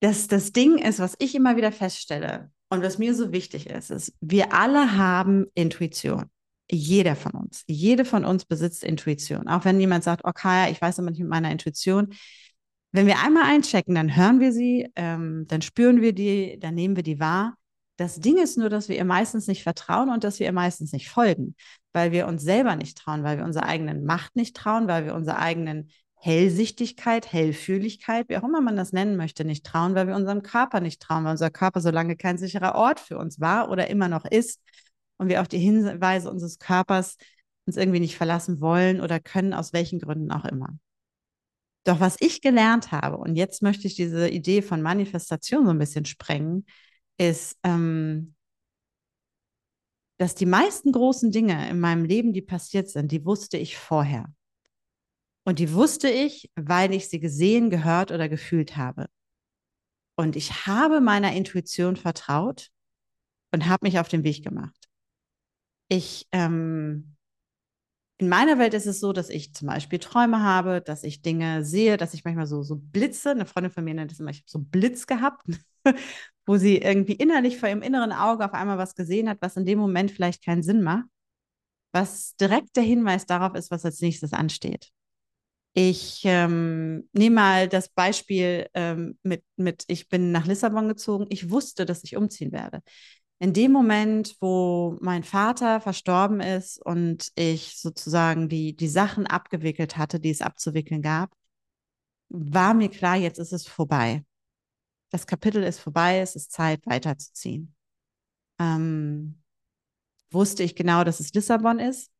dass 0.01 0.27
das 0.27 0.51
Ding 0.51 0.77
ist, 0.77 0.99
was 0.99 1.15
ich 1.19 1.35
immer 1.35 1.55
wieder 1.55 1.71
feststelle, 1.71 2.51
und 2.69 2.83
was 2.83 2.99
mir 2.99 3.15
so 3.15 3.31
wichtig 3.31 3.67
ist, 3.67 3.89
ist, 3.89 4.13
wir 4.21 4.53
alle 4.53 4.95
haben 4.95 5.47
Intuition. 5.55 6.25
Jeder 6.71 7.15
von 7.15 7.31
uns. 7.31 7.63
Jede 7.67 8.05
von 8.05 8.25
uns 8.25 8.45
besitzt 8.45 8.83
Intuition. 8.83 9.47
Auch 9.47 9.65
wenn 9.65 9.79
jemand 9.79 10.03
sagt, 10.03 10.23
okay, 10.23 10.71
ich 10.71 10.79
weiß 10.79 10.99
aber 10.99 11.09
nicht 11.09 11.19
mit 11.19 11.29
meiner 11.29 11.51
Intuition. 11.51 12.13
Wenn 12.91 13.07
wir 13.07 13.23
einmal 13.23 13.43
einchecken, 13.43 13.95
dann 13.95 14.15
hören 14.15 14.39
wir 14.39 14.51
sie, 14.51 14.87
ähm, 14.95 15.45
dann 15.47 15.63
spüren 15.63 16.01
wir 16.01 16.13
die, 16.13 16.59
dann 16.59 16.75
nehmen 16.75 16.95
wir 16.95 17.03
die 17.03 17.19
wahr. 17.19 17.55
Das 17.99 18.17
Ding 18.17 18.37
ist 18.37 18.57
nur, 18.57 18.69
dass 18.69 18.87
wir 18.87 18.95
ihr 18.95 19.03
meistens 19.03 19.47
nicht 19.47 19.61
vertrauen 19.61 20.09
und 20.09 20.23
dass 20.23 20.39
wir 20.39 20.45
ihr 20.45 20.53
meistens 20.53 20.93
nicht 20.93 21.09
folgen, 21.09 21.55
weil 21.91 22.13
wir 22.13 22.27
uns 22.27 22.41
selber 22.41 22.77
nicht 22.77 22.97
trauen, 22.97 23.23
weil 23.23 23.37
wir 23.37 23.43
unserer 23.43 23.65
eigenen 23.65 24.05
Macht 24.05 24.37
nicht 24.37 24.55
trauen, 24.55 24.87
weil 24.87 25.03
wir 25.03 25.15
unserer 25.15 25.39
eigenen 25.39 25.91
Hellsichtigkeit, 26.15 27.33
Hellfühligkeit, 27.33 28.29
wie 28.29 28.37
auch 28.37 28.43
immer 28.43 28.61
man 28.61 28.77
das 28.77 28.93
nennen 28.93 29.17
möchte, 29.17 29.43
nicht 29.43 29.65
trauen, 29.65 29.95
weil 29.95 30.07
wir 30.07 30.15
unserem 30.15 30.43
Körper 30.43 30.79
nicht 30.79 31.01
trauen, 31.01 31.25
weil 31.25 31.31
unser 31.31 31.49
Körper 31.49 31.81
so 31.81 31.89
lange 31.89 32.15
kein 32.15 32.37
sicherer 32.37 32.75
Ort 32.75 33.01
für 33.01 33.17
uns 33.17 33.41
war 33.41 33.69
oder 33.69 33.89
immer 33.89 34.07
noch 34.07 34.23
ist 34.23 34.61
und 35.17 35.27
wir 35.27 35.41
auf 35.41 35.49
die 35.49 35.59
Hinweise 35.59 36.31
unseres 36.31 36.57
Körpers 36.57 37.17
uns 37.65 37.75
irgendwie 37.75 37.99
nicht 37.99 38.15
verlassen 38.15 38.61
wollen 38.61 39.01
oder 39.01 39.19
können, 39.19 39.53
aus 39.53 39.73
welchen 39.73 39.99
Gründen 39.99 40.31
auch 40.31 40.45
immer. 40.45 40.69
Doch 41.83 41.99
was 41.99 42.15
ich 42.21 42.39
gelernt 42.39 42.93
habe, 42.93 43.17
und 43.17 43.35
jetzt 43.35 43.61
möchte 43.61 43.87
ich 43.87 43.95
diese 43.95 44.29
Idee 44.29 44.61
von 44.61 44.81
Manifestation 44.81 45.65
so 45.65 45.71
ein 45.71 45.79
bisschen 45.79 46.05
sprengen, 46.05 46.65
ist, 47.19 47.57
ähm, 47.63 48.35
dass 50.17 50.35
die 50.35 50.45
meisten 50.45 50.91
großen 50.91 51.31
Dinge 51.31 51.69
in 51.69 51.79
meinem 51.79 52.03
Leben, 52.03 52.33
die 52.33 52.41
passiert 52.41 52.89
sind, 52.89 53.11
die 53.11 53.25
wusste 53.25 53.57
ich 53.57 53.77
vorher. 53.77 54.33
Und 55.45 55.59
die 55.59 55.73
wusste 55.73 56.09
ich, 56.09 56.51
weil 56.55 56.93
ich 56.93 57.09
sie 57.09 57.19
gesehen, 57.19 57.69
gehört 57.69 58.11
oder 58.11 58.27
gefühlt 58.27 58.75
habe. 58.75 59.07
Und 60.17 60.35
ich 60.35 60.67
habe 60.67 60.99
meiner 60.99 61.33
Intuition 61.33 61.95
vertraut 61.95 62.69
und 63.51 63.67
habe 63.67 63.85
mich 63.85 63.99
auf 63.99 64.09
den 64.09 64.23
Weg 64.23 64.43
gemacht. 64.43 64.75
Ich, 65.87 66.27
ähm, 66.33 67.15
in 68.17 68.27
meiner 68.27 68.59
Welt 68.59 68.73
ist 68.73 68.85
es 68.85 68.99
so, 68.99 69.13
dass 69.13 69.29
ich 69.29 69.53
zum 69.53 69.69
Beispiel 69.69 69.97
Träume 69.99 70.43
habe, 70.43 70.81
dass 70.81 71.03
ich 71.03 71.21
Dinge 71.21 71.63
sehe, 71.63 71.95
dass 71.95 72.13
ich 72.13 72.25
manchmal 72.25 72.47
so, 72.47 72.61
so 72.63 72.75
Blitze, 72.75 73.31
eine 73.31 73.45
Freundin 73.45 73.71
von 73.71 73.85
mir 73.85 73.93
nennt 73.93 74.11
es 74.11 74.19
immer, 74.19 74.31
ich 74.31 74.39
habe 74.39 74.49
so 74.49 74.59
Blitz 74.59 75.07
gehabt, 75.07 75.41
wo 76.49 76.57
sie 76.57 76.77
irgendwie 76.79 77.13
innerlich 77.13 77.59
vor 77.59 77.69
ihrem 77.69 77.83
inneren 77.83 78.11
Auge 78.11 78.43
auf 78.43 78.53
einmal 78.53 78.79
was 78.79 78.95
gesehen 78.95 79.29
hat, 79.29 79.37
was 79.39 79.55
in 79.55 79.65
dem 79.65 79.77
Moment 79.77 80.09
vielleicht 80.09 80.43
keinen 80.43 80.63
Sinn 80.63 80.81
macht, 80.81 81.05
was 81.91 82.35
direkt 82.37 82.75
der 82.75 82.81
Hinweis 82.81 83.27
darauf 83.27 83.53
ist, 83.53 83.69
was 83.69 83.85
als 83.85 84.01
nächstes 84.01 84.33
ansteht. 84.33 84.89
Ich 85.73 86.23
ähm, 86.25 87.07
nehme 87.13 87.35
mal 87.35 87.67
das 87.67 87.89
Beispiel 87.89 88.65
ähm, 88.73 89.19
mit, 89.21 89.43
mit, 89.57 89.83
ich 89.89 90.09
bin 90.09 90.31
nach 90.31 90.47
Lissabon 90.47 90.87
gezogen. 90.87 91.27
Ich 91.29 91.51
wusste, 91.51 91.85
dass 91.85 92.03
ich 92.03 92.17
umziehen 92.17 92.51
werde. 92.51 92.81
In 93.37 93.53
dem 93.53 93.71
Moment, 93.71 94.35
wo 94.41 94.97
mein 95.01 95.21
Vater 95.21 95.81
verstorben 95.81 96.39
ist 96.39 96.83
und 96.83 97.29
ich 97.35 97.77
sozusagen 97.77 98.49
die, 98.49 98.75
die 98.75 98.87
Sachen 98.87 99.27
abgewickelt 99.27 99.97
hatte, 99.97 100.19
die 100.19 100.31
es 100.31 100.41
abzuwickeln 100.41 101.03
gab, 101.03 101.31
war 102.29 102.73
mir 102.73 102.89
klar, 102.89 103.17
jetzt 103.17 103.37
ist 103.37 103.53
es 103.53 103.67
vorbei. 103.67 104.23
Das 105.09 105.25
Kapitel 105.25 105.63
ist 105.63 105.79
vorbei, 105.79 106.19
es 106.19 106.35
ist 106.35 106.51
Zeit, 106.51 106.85
weiterzuziehen. 106.85 107.75
Ähm, 108.59 109.41
wusste 110.31 110.63
ich 110.63 110.75
genau, 110.75 111.03
dass 111.03 111.19
es 111.19 111.33
Lissabon 111.33 111.79
ist? 111.79 112.11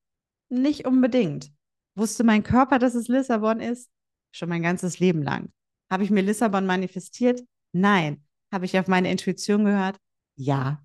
Nicht 0.49 0.87
unbedingt. 0.87 1.51
Wusste 1.95 2.23
mein 2.23 2.43
Körper, 2.43 2.79
dass 2.79 2.95
es 2.95 3.07
Lissabon 3.07 3.59
ist? 3.59 3.89
Schon 4.31 4.49
mein 4.49 4.63
ganzes 4.63 4.99
Leben 4.99 5.21
lang. 5.21 5.51
Habe 5.91 6.03
ich 6.03 6.09
mir 6.09 6.21
Lissabon 6.21 6.65
manifestiert? 6.65 7.43
Nein. 7.71 8.23
Habe 8.51 8.65
ich 8.65 8.79
auf 8.79 8.87
meine 8.87 9.11
Intuition 9.11 9.65
gehört? 9.65 9.97
Ja. 10.35 10.83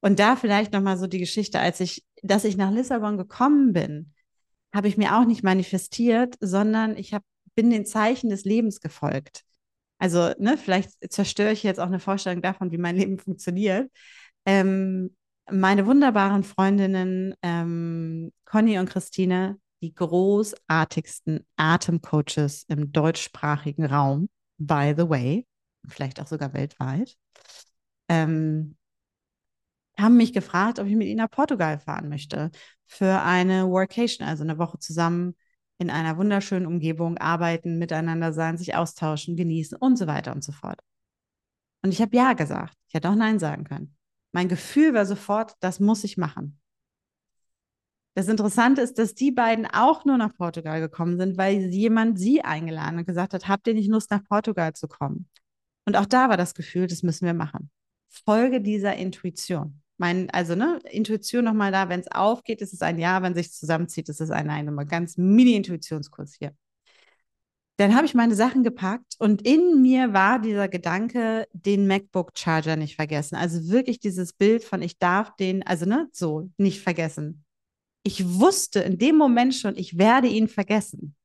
Und 0.00 0.18
da 0.18 0.36
vielleicht 0.36 0.72
nochmal 0.72 0.98
so 0.98 1.06
die 1.06 1.18
Geschichte, 1.18 1.58
als 1.58 1.80
ich, 1.80 2.04
dass 2.22 2.44
ich 2.44 2.56
nach 2.56 2.70
Lissabon 2.70 3.16
gekommen 3.16 3.72
bin, 3.72 4.12
habe 4.74 4.88
ich 4.88 4.98
mir 4.98 5.16
auch 5.16 5.24
nicht 5.24 5.42
manifestiert, 5.42 6.36
sondern 6.40 6.96
ich 6.96 7.14
hab, 7.14 7.22
bin 7.54 7.70
den 7.70 7.86
Zeichen 7.86 8.28
des 8.28 8.44
Lebens 8.44 8.80
gefolgt. 8.80 9.45
Also, 9.98 10.32
ne, 10.38 10.58
vielleicht 10.58 10.90
zerstöre 11.12 11.52
ich 11.52 11.62
jetzt 11.62 11.80
auch 11.80 11.86
eine 11.86 12.00
Vorstellung 12.00 12.42
davon, 12.42 12.70
wie 12.70 12.78
mein 12.78 12.96
Leben 12.96 13.18
funktioniert. 13.18 13.90
Ähm, 14.44 15.16
meine 15.50 15.86
wunderbaren 15.86 16.44
Freundinnen 16.44 17.34
ähm, 17.42 18.32
Conny 18.44 18.78
und 18.78 18.90
Christine 18.90 19.58
die 19.82 19.94
großartigsten 19.94 21.46
Atemcoaches 21.56 22.64
im 22.68 22.92
deutschsprachigen 22.92 23.84
Raum, 23.84 24.28
by 24.58 24.94
the 24.96 25.08
way, 25.08 25.46
vielleicht 25.86 26.20
auch 26.20 26.26
sogar 26.26 26.54
weltweit, 26.54 27.16
ähm, 28.08 28.76
haben 29.98 30.16
mich 30.16 30.32
gefragt, 30.32 30.78
ob 30.78 30.86
ich 30.86 30.94
mit 30.94 31.08
ihnen 31.08 31.18
nach 31.18 31.30
Portugal 31.30 31.78
fahren 31.78 32.08
möchte 32.08 32.50
für 32.86 33.22
eine 33.22 33.68
Workation, 33.68 34.26
also 34.26 34.42
eine 34.44 34.58
Woche 34.58 34.78
zusammen 34.78 35.36
in 35.78 35.90
einer 35.90 36.16
wunderschönen 36.16 36.66
Umgebung 36.66 37.18
arbeiten, 37.18 37.78
miteinander 37.78 38.32
sein, 38.32 38.56
sich 38.56 38.74
austauschen, 38.74 39.36
genießen 39.36 39.76
und 39.76 39.96
so 39.96 40.06
weiter 40.06 40.32
und 40.32 40.42
so 40.42 40.52
fort. 40.52 40.80
Und 41.82 41.92
ich 41.92 42.00
habe 42.00 42.16
ja 42.16 42.32
gesagt. 42.32 42.74
Ich 42.88 42.94
hätte 42.94 43.10
auch 43.10 43.14
Nein 43.14 43.38
sagen 43.38 43.64
können. 43.64 43.96
Mein 44.32 44.48
Gefühl 44.48 44.94
war 44.94 45.06
sofort, 45.06 45.54
das 45.60 45.80
muss 45.80 46.04
ich 46.04 46.16
machen. 46.16 46.58
Das 48.14 48.28
Interessante 48.28 48.80
ist, 48.80 48.98
dass 48.98 49.14
die 49.14 49.30
beiden 49.30 49.66
auch 49.66 50.06
nur 50.06 50.16
nach 50.16 50.34
Portugal 50.34 50.80
gekommen 50.80 51.18
sind, 51.18 51.36
weil 51.36 51.66
jemand 51.66 52.18
sie 52.18 52.42
eingeladen 52.42 52.98
und 52.98 53.06
gesagt 53.06 53.34
hat, 53.34 53.46
habt 53.46 53.66
ihr 53.66 53.74
nicht 53.74 53.90
Lust, 53.90 54.10
nach 54.10 54.24
Portugal 54.24 54.72
zu 54.72 54.88
kommen? 54.88 55.28
Und 55.84 55.96
auch 55.96 56.06
da 56.06 56.30
war 56.30 56.38
das 56.38 56.54
Gefühl, 56.54 56.86
das 56.86 57.02
müssen 57.02 57.26
wir 57.26 57.34
machen. 57.34 57.70
Folge 58.08 58.62
dieser 58.62 58.96
Intuition. 58.96 59.82
Mein, 59.98 60.30
also, 60.30 60.54
ne, 60.54 60.78
Intuition 60.90 61.44
nochmal 61.44 61.72
da, 61.72 61.88
wenn 61.88 62.00
es 62.00 62.10
aufgeht, 62.10 62.60
ist 62.60 62.72
es 62.72 62.82
ein 62.82 62.98
Ja, 62.98 63.22
wenn 63.22 63.34
sich 63.34 63.52
zusammenzieht, 63.52 64.08
ist 64.08 64.20
es 64.20 64.30
ein 64.30 64.46
Nein. 64.46 64.66
Nochmal 64.66 64.86
ganz 64.86 65.16
Mini-Intuitionskurs 65.16 66.34
hier. 66.38 66.52
Dann 67.78 67.94
habe 67.94 68.06
ich 68.06 68.14
meine 68.14 68.34
Sachen 68.34 68.62
gepackt 68.62 69.16
und 69.18 69.46
in 69.46 69.82
mir 69.82 70.14
war 70.14 70.40
dieser 70.40 70.66
Gedanke, 70.68 71.46
den 71.52 71.86
MacBook 71.86 72.32
Charger 72.34 72.76
nicht 72.76 72.96
vergessen. 72.96 73.36
Also 73.36 73.68
wirklich 73.70 74.00
dieses 74.00 74.32
Bild 74.32 74.64
von, 74.64 74.80
ich 74.80 74.98
darf 74.98 75.36
den, 75.36 75.62
also 75.62 75.84
ne, 75.84 76.08
so 76.12 76.50
nicht 76.56 76.80
vergessen 76.80 77.44
ich 78.06 78.24
wusste 78.24 78.80
in 78.80 78.98
dem 78.98 79.16
Moment 79.16 79.52
schon, 79.52 79.76
ich 79.76 79.98
werde 79.98 80.28
ihn 80.28 80.46
vergessen. 80.46 81.15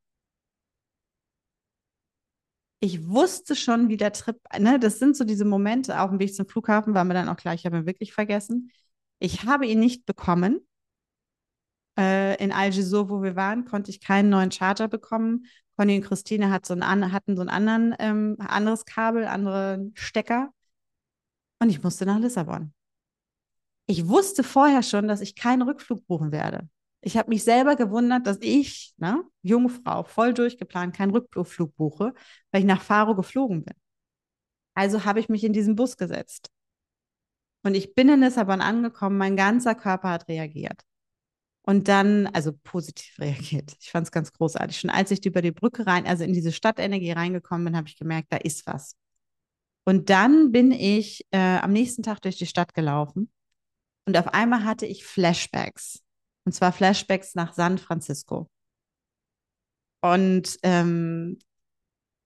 Ich 2.83 3.07
wusste 3.07 3.55
schon, 3.55 3.89
wie 3.89 3.97
der 3.97 4.11
Trip, 4.11 4.37
ne, 4.57 4.79
das 4.79 4.97
sind 4.97 5.15
so 5.15 5.23
diese 5.23 5.45
Momente, 5.45 6.01
auf 6.01 6.09
dem 6.09 6.19
Weg 6.19 6.33
zum 6.33 6.47
Flughafen 6.47 6.95
war 6.95 7.03
mir 7.03 7.13
dann 7.13 7.29
auch 7.29 7.37
klar, 7.37 7.53
ich 7.53 7.65
habe 7.65 7.77
ihn 7.77 7.85
wirklich 7.85 8.11
vergessen. 8.11 8.71
Ich 9.19 9.45
habe 9.45 9.67
ihn 9.67 9.79
nicht 9.79 10.07
bekommen. 10.07 10.67
Äh, 11.95 12.41
in 12.43 12.51
Algesur, 12.51 13.09
wo 13.09 13.21
wir 13.21 13.35
waren, 13.35 13.65
konnte 13.65 13.91
ich 13.91 14.01
keinen 14.01 14.29
neuen 14.29 14.51
Charger 14.51 14.87
bekommen. 14.87 15.45
Conny 15.77 15.97
und 15.97 16.03
Christine 16.03 16.49
hat 16.49 16.65
so 16.65 16.73
einen, 16.73 17.11
hatten 17.11 17.35
so 17.35 17.43
ein 17.43 17.49
anderen, 17.49 17.95
ähm, 17.99 18.37
anderes 18.39 18.85
Kabel, 18.85 19.25
andere 19.25 19.91
Stecker. 19.93 20.51
Und 21.59 21.69
ich 21.69 21.83
musste 21.83 22.07
nach 22.07 22.17
Lissabon. 22.17 22.73
Ich 23.85 24.07
wusste 24.07 24.43
vorher 24.43 24.81
schon, 24.81 25.07
dass 25.07 25.21
ich 25.21 25.35
keinen 25.35 25.61
Rückflug 25.61 26.07
buchen 26.07 26.31
werde. 26.31 26.67
Ich 27.01 27.17
habe 27.17 27.29
mich 27.29 27.43
selber 27.43 27.75
gewundert, 27.75 28.27
dass 28.27 28.37
ich, 28.41 28.93
ne, 28.97 29.23
junge 29.41 29.69
Frau, 29.69 30.03
voll 30.03 30.33
durchgeplant, 30.33 30.95
keinen 30.95 31.11
Rückflug 31.11 31.75
buche, 31.75 32.13
weil 32.51 32.61
ich 32.61 32.67
nach 32.67 32.81
Faro 32.81 33.15
geflogen 33.15 33.63
bin. 33.63 33.75
Also 34.75 35.03
habe 35.05 35.19
ich 35.19 35.29
mich 35.29 35.43
in 35.43 35.53
diesen 35.53 35.75
Bus 35.75 35.97
gesetzt. 35.97 36.51
Und 37.63 37.75
ich 37.75 37.93
bin 37.93 38.09
in 38.09 38.21
Lissabon 38.21 38.61
angekommen, 38.61 39.17
mein 39.17 39.35
ganzer 39.35 39.75
Körper 39.75 40.09
hat 40.09 40.27
reagiert. 40.27 40.81
Und 41.63 41.87
dann, 41.87 42.27
also 42.27 42.53
positiv 42.63 43.13
reagiert. 43.19 43.75
Ich 43.79 43.91
fand 43.91 44.07
es 44.07 44.11
ganz 44.11 44.31
großartig. 44.33 44.79
Schon 44.79 44.89
als 44.89 45.11
ich 45.11 45.25
über 45.25 45.41
die 45.41 45.51
Brücke 45.51 45.85
rein, 45.85 46.07
also 46.07 46.23
in 46.23 46.33
diese 46.33 46.51
Stadtenergie 46.51 47.11
reingekommen 47.11 47.65
bin, 47.65 47.77
habe 47.77 47.87
ich 47.87 47.97
gemerkt, 47.97 48.31
da 48.31 48.37
ist 48.37 48.65
was. 48.67 48.95
Und 49.83 50.09
dann 50.09 50.51
bin 50.51 50.71
ich 50.71 51.25
äh, 51.31 51.57
am 51.57 51.71
nächsten 51.71 52.03
Tag 52.03 52.21
durch 52.21 52.37
die 52.37 52.45
Stadt 52.45 52.73
gelaufen 52.73 53.31
und 54.05 54.17
auf 54.17 54.27
einmal 54.27 54.63
hatte 54.63 54.85
ich 54.85 55.05
Flashbacks. 55.05 56.03
Und 56.45 56.53
zwar 56.53 56.71
Flashbacks 56.71 57.35
nach 57.35 57.53
San 57.53 57.77
Francisco. 57.77 58.49
Und 60.01 60.57
ähm, 60.63 61.37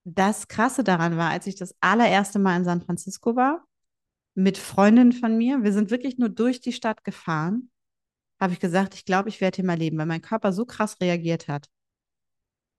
das 0.06 0.48
Krasse 0.48 0.84
daran 0.84 1.18
war, 1.18 1.32
als 1.32 1.48
ich 1.48 1.56
das 1.56 1.76
allererste 1.82 2.40
Mal 2.40 2.58
in 2.58 2.64
San 2.64 2.82
Francisco 2.82 3.36
war, 3.36 3.66
mit 4.36 4.58
Freundinnen 4.58 5.14
von 5.14 5.38
mir, 5.38 5.64
wir 5.64 5.74
sind 5.74 5.92
wirklich 5.92 6.18
nur 6.18 6.30
durch 6.30 6.62
die 6.62 6.74
Stadt 6.74 7.04
gefahren, 7.04 7.72
habe 8.40 8.54
ich 8.54 8.60
gesagt, 8.60 8.94
ich 8.96 9.06
glaube, 9.06 9.30
ich 9.30 9.42
werde 9.42 9.56
hier 9.56 9.66
mal 9.66 9.78
leben, 9.78 9.98
weil 9.98 10.06
mein 10.06 10.22
Körper 10.22 10.54
so 10.54 10.66
krass 10.66 11.00
reagiert 11.02 11.48
hat. 11.48 11.68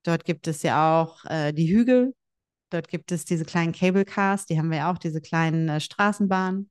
Dort 0.04 0.24
gibt 0.24 0.46
es 0.46 0.62
ja 0.62 1.02
auch 1.02 1.24
äh, 1.24 1.52
die 1.52 1.68
Hügel, 1.68 2.14
dort 2.70 2.88
gibt 2.88 3.10
es 3.10 3.24
diese 3.24 3.44
kleinen 3.44 3.72
Cable 3.72 4.04
Cars, 4.04 4.46
die 4.46 4.58
haben 4.58 4.70
wir 4.70 4.78
ja 4.78 4.92
auch, 4.92 4.98
diese 4.98 5.20
kleinen 5.20 5.68
äh, 5.68 5.80
Straßenbahnen. 5.80 6.70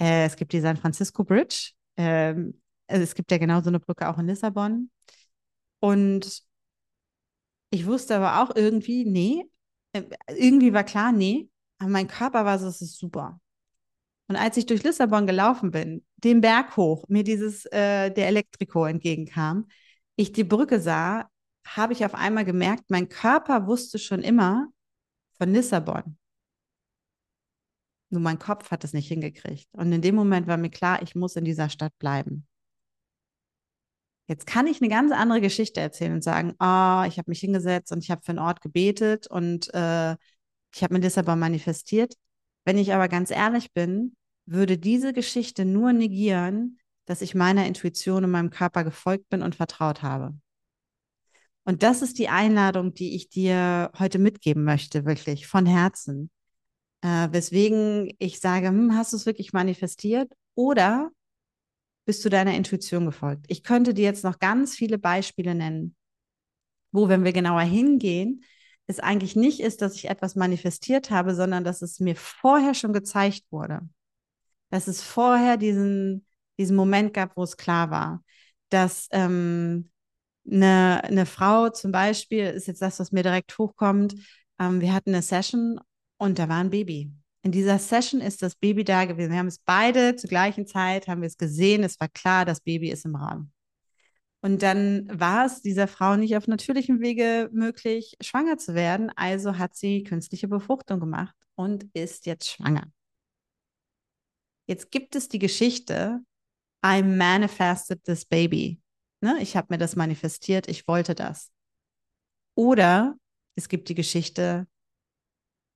Äh, 0.00 0.24
es 0.24 0.36
gibt 0.36 0.52
die 0.52 0.60
San 0.60 0.76
Francisco 0.76 1.24
Bridge. 1.24 1.72
Ähm, 1.96 2.60
also 2.86 3.02
es 3.02 3.14
gibt 3.14 3.30
ja 3.30 3.38
genau 3.38 3.60
so 3.60 3.68
eine 3.68 3.80
Brücke 3.80 4.08
auch 4.08 4.18
in 4.18 4.26
Lissabon. 4.26 4.90
Und 5.80 6.42
ich 7.70 7.86
wusste 7.86 8.16
aber 8.16 8.42
auch 8.42 8.54
irgendwie, 8.56 9.04
nee, 9.04 9.44
äh, 9.92 10.04
irgendwie 10.28 10.72
war 10.72 10.84
klar, 10.84 11.12
nee, 11.12 11.48
aber 11.78 11.90
mein 11.90 12.08
Körper 12.08 12.44
war 12.44 12.58
so, 12.58 12.68
es 12.68 12.80
ist 12.80 12.98
super. 12.98 13.40
Und 14.28 14.36
als 14.36 14.56
ich 14.56 14.66
durch 14.66 14.82
Lissabon 14.82 15.26
gelaufen 15.26 15.70
bin, 15.70 16.04
den 16.16 16.40
Berg 16.40 16.76
hoch, 16.76 17.04
mir 17.08 17.24
dieses, 17.24 17.66
äh, 17.66 18.10
der 18.10 18.28
Elektriko 18.28 18.86
entgegenkam, 18.86 19.68
ich 20.16 20.32
die 20.32 20.44
Brücke 20.44 20.80
sah, 20.80 21.28
habe 21.66 21.92
ich 21.92 22.04
auf 22.04 22.14
einmal 22.14 22.44
gemerkt, 22.44 22.90
mein 22.90 23.08
Körper 23.08 23.66
wusste 23.66 23.98
schon 23.98 24.22
immer 24.22 24.68
von 25.38 25.52
Lissabon. 25.52 26.16
Nur 28.10 28.22
mein 28.22 28.38
Kopf 28.38 28.70
hat 28.70 28.84
es 28.84 28.92
nicht 28.92 29.08
hingekriegt. 29.08 29.68
Und 29.72 29.92
in 29.92 30.00
dem 30.00 30.14
Moment 30.14 30.46
war 30.46 30.56
mir 30.56 30.70
klar, 30.70 31.02
ich 31.02 31.14
muss 31.14 31.36
in 31.36 31.44
dieser 31.44 31.68
Stadt 31.68 31.92
bleiben. 31.98 32.46
Jetzt 34.26 34.46
kann 34.46 34.66
ich 34.66 34.80
eine 34.80 34.88
ganz 34.88 35.12
andere 35.12 35.40
Geschichte 35.40 35.80
erzählen 35.80 36.14
und 36.14 36.24
sagen, 36.24 36.52
oh, 36.52 37.04
ich 37.06 37.18
habe 37.18 37.24
mich 37.26 37.40
hingesetzt 37.40 37.92
und 37.92 38.02
ich 38.02 38.10
habe 38.10 38.22
für 38.24 38.30
einen 38.30 38.38
Ort 38.38 38.62
gebetet 38.62 39.26
und 39.26 39.72
äh, 39.74 40.12
ich 40.74 40.82
habe 40.82 40.94
mir 40.94 41.00
Lissabon 41.00 41.38
manifestiert. 41.38 42.14
Wenn 42.64 42.78
ich 42.78 42.94
aber 42.94 43.08
ganz 43.08 43.30
ehrlich 43.30 43.72
bin, 43.72 44.16
würde 44.46 44.78
diese 44.78 45.12
Geschichte 45.12 45.64
nur 45.64 45.92
negieren, 45.92 46.78
dass 47.04 47.20
ich 47.20 47.34
meiner 47.34 47.66
Intuition 47.66 48.24
und 48.24 48.30
meinem 48.30 48.50
Körper 48.50 48.82
gefolgt 48.82 49.28
bin 49.28 49.42
und 49.42 49.54
vertraut 49.54 50.02
habe. 50.02 50.34
Und 51.64 51.82
das 51.82 52.02
ist 52.02 52.18
die 52.18 52.28
Einladung, 52.28 52.94
die 52.94 53.16
ich 53.16 53.28
dir 53.28 53.90
heute 53.98 54.18
mitgeben 54.18 54.64
möchte, 54.64 55.04
wirklich 55.04 55.46
von 55.46 55.66
Herzen. 55.66 56.30
Äh, 57.02 57.28
weswegen 57.30 58.10
ich 58.18 58.40
sage, 58.40 58.68
hm, 58.68 58.94
hast 58.96 59.12
du 59.12 59.16
es 59.16 59.26
wirklich 59.26 59.52
manifestiert 59.52 60.32
oder 60.54 61.10
bist 62.04 62.24
du 62.24 62.28
deiner 62.28 62.54
Intuition 62.54 63.06
gefolgt? 63.06 63.46
Ich 63.48 63.62
könnte 63.62 63.94
dir 63.94 64.04
jetzt 64.04 64.24
noch 64.24 64.38
ganz 64.38 64.74
viele 64.74 64.98
Beispiele 64.98 65.54
nennen, 65.54 65.96
wo, 66.92 67.08
wenn 67.08 67.24
wir 67.24 67.32
genauer 67.32 67.62
hingehen, 67.62 68.44
es 68.86 69.00
eigentlich 69.00 69.34
nicht 69.34 69.60
ist, 69.60 69.82
dass 69.82 69.94
ich 69.94 70.10
etwas 70.10 70.36
manifestiert 70.36 71.10
habe, 71.10 71.34
sondern 71.34 71.64
dass 71.64 71.82
es 71.82 72.00
mir 72.00 72.16
vorher 72.16 72.74
schon 72.74 72.92
gezeigt 72.92 73.44
wurde. 73.50 73.80
Dass 74.70 74.88
es 74.88 75.02
vorher 75.02 75.56
diesen, 75.56 76.26
diesen 76.58 76.76
Moment 76.76 77.14
gab, 77.14 77.36
wo 77.36 77.42
es 77.42 77.56
klar 77.56 77.90
war, 77.90 78.22
dass 78.68 79.08
ähm, 79.12 79.90
eine, 80.46 81.02
eine 81.04 81.26
Frau 81.26 81.70
zum 81.70 81.92
Beispiel, 81.92 82.44
ist 82.46 82.66
jetzt 82.66 82.82
das, 82.82 83.00
was 83.00 83.12
mir 83.12 83.22
direkt 83.22 83.56
hochkommt, 83.56 84.14
ähm, 84.58 84.80
wir 84.80 84.92
hatten 84.92 85.10
eine 85.10 85.22
Session 85.22 85.80
und 86.18 86.38
da 86.38 86.48
war 86.48 86.58
ein 86.58 86.70
Baby. 86.70 87.10
In 87.44 87.52
dieser 87.52 87.78
Session 87.78 88.22
ist 88.22 88.40
das 88.40 88.54
Baby 88.54 88.84
da 88.84 89.04
gewesen. 89.04 89.30
Wir 89.30 89.38
haben 89.38 89.48
es 89.48 89.58
beide 89.58 90.16
zur 90.16 90.30
gleichen 90.30 90.66
Zeit, 90.66 91.08
haben 91.08 91.20
wir 91.20 91.26
es 91.26 91.36
gesehen. 91.36 91.82
Es 91.82 92.00
war 92.00 92.08
klar, 92.08 92.46
das 92.46 92.62
Baby 92.62 92.90
ist 92.90 93.04
im 93.04 93.16
Raum. 93.16 93.52
Und 94.40 94.62
dann 94.62 95.06
war 95.12 95.44
es 95.44 95.60
dieser 95.60 95.86
Frau 95.86 96.16
nicht 96.16 96.38
auf 96.38 96.46
natürlichem 96.46 97.00
Wege 97.00 97.50
möglich, 97.52 98.16
schwanger 98.22 98.56
zu 98.56 98.74
werden. 98.74 99.10
Also 99.14 99.58
hat 99.58 99.76
sie 99.76 100.04
künstliche 100.04 100.48
Befruchtung 100.48 101.00
gemacht 101.00 101.36
und 101.54 101.84
ist 101.92 102.24
jetzt 102.24 102.48
schwanger. 102.48 102.90
Jetzt 104.66 104.90
gibt 104.90 105.14
es 105.14 105.28
die 105.28 105.38
Geschichte, 105.38 106.20
I 106.84 107.02
manifested 107.02 108.02
this 108.04 108.24
baby. 108.24 108.80
Ne? 109.20 109.36
Ich 109.42 109.54
habe 109.54 109.66
mir 109.68 109.78
das 109.78 109.96
manifestiert, 109.96 110.66
ich 110.66 110.88
wollte 110.88 111.14
das. 111.14 111.52
Oder 112.54 113.18
es 113.54 113.68
gibt 113.68 113.90
die 113.90 113.94
Geschichte, 113.94 114.66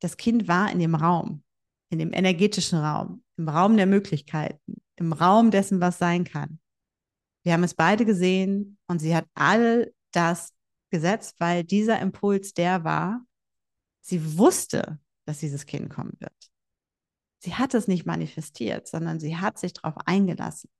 das 0.01 0.17
Kind 0.17 0.49
war 0.49 0.73
in 0.73 0.79
dem 0.79 0.95
Raum 0.95 1.43
in 1.91 1.99
dem 1.99 2.13
energetischen 2.13 2.79
Raum, 2.79 3.23
im 3.37 3.49
Raum 3.49 3.77
der 3.77 3.87
Möglichkeiten, 3.87 4.83
im 4.97 5.13
Raum 5.13 5.51
dessen, 5.51 5.81
was 5.81 5.99
sein 5.99 6.25
kann. 6.25 6.59
Wir 7.45 7.53
haben 7.53 7.65
es 7.65 7.75
beide 7.75 8.05
gesehen 8.05 8.79
und 8.89 8.99
sie 8.99 9.15
hat 9.15 9.27
all 9.35 9.93
das 10.13 10.53
gesetzt, 10.91 11.37
weil 11.39 11.65
dieser 11.65 12.01
Impuls 12.01 12.53
der 12.53 12.85
war, 12.85 13.25
sie 14.01 14.39
wusste, 14.39 14.99
dass 15.25 15.39
dieses 15.39 15.67
Kind 15.67 15.91
kommen 15.91 16.15
wird. 16.19 16.33
Sie 17.41 17.55
hat 17.55 17.75
es 17.75 17.87
nicht 17.87 18.07
manifestiert, 18.07 18.89
sondern 18.89 19.21
sie 19.21 19.37
hat 19.37 19.59
sich 19.59 19.73
darauf 19.75 19.97
eingelassen. 20.07 20.71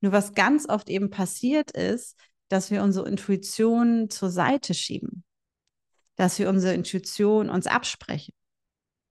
Nur 0.00 0.12
was 0.12 0.34
ganz 0.34 0.68
oft 0.68 0.88
eben 0.88 1.10
passiert 1.10 1.70
ist, 1.70 2.18
dass 2.48 2.70
wir 2.70 2.82
unsere 2.82 3.08
Intuition 3.08 4.10
zur 4.10 4.30
Seite 4.30 4.74
schieben, 4.74 5.24
dass 6.16 6.38
wir 6.38 6.48
unsere 6.48 6.74
Intuition 6.74 7.48
uns 7.48 7.66
absprechen, 7.66 8.34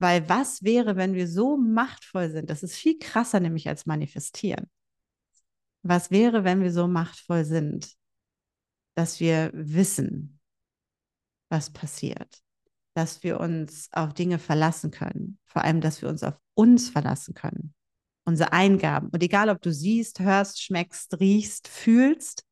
weil 0.02 0.28
was 0.28 0.64
wäre, 0.64 0.96
wenn 0.96 1.14
wir 1.14 1.28
so 1.28 1.56
machtvoll 1.56 2.28
sind? 2.28 2.50
Das 2.50 2.62
ist 2.62 2.74
viel 2.74 2.98
krasser 2.98 3.40
nämlich 3.40 3.68
als 3.68 3.86
manifestieren. 3.86 4.68
Was 5.82 6.10
wäre, 6.10 6.44
wenn 6.44 6.60
wir 6.60 6.72
so 6.72 6.88
machtvoll 6.88 7.44
sind, 7.44 7.92
dass 8.94 9.20
wir 9.20 9.50
wissen, 9.54 10.40
was 11.48 11.70
passiert, 11.70 12.42
dass 12.94 13.22
wir 13.22 13.40
uns 13.40 13.88
auf 13.92 14.12
Dinge 14.12 14.38
verlassen 14.38 14.90
können, 14.90 15.38
vor 15.44 15.62
allem, 15.62 15.80
dass 15.80 16.02
wir 16.02 16.08
uns 16.08 16.22
auf 16.24 16.34
uns 16.54 16.90
verlassen 16.90 17.34
können, 17.34 17.72
unsere 18.24 18.52
Eingaben. 18.52 19.08
Und 19.08 19.22
egal, 19.22 19.48
ob 19.48 19.62
du 19.62 19.72
siehst, 19.72 20.20
hörst, 20.20 20.60
schmeckst, 20.60 21.18
riechst, 21.20 21.68
fühlst, 21.68 22.44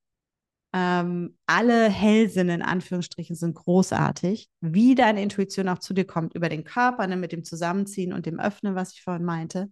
ähm, 0.73 1.37
alle 1.47 1.89
Hellsinne 1.89 2.55
in 2.55 2.63
Anführungsstrichen 2.63 3.35
sind 3.35 3.55
großartig. 3.55 4.49
Wie 4.61 4.95
deine 4.95 5.23
Intuition 5.23 5.69
auch 5.69 5.81
zu 5.81 5.95
dir 5.95 6.07
kommt, 6.07 6.35
über 6.35 6.49
den 6.49 6.65
Körper, 6.65 7.07
ne, 7.07 7.17
mit 7.17 7.33
dem 7.33 7.45
Zusammenziehen 7.45 8.13
und 8.13 8.27
dem 8.27 8.39
Öffnen, 8.39 8.75
was 8.75 8.93
ich 8.93 9.03
vorhin 9.03 9.25
meinte. 9.25 9.71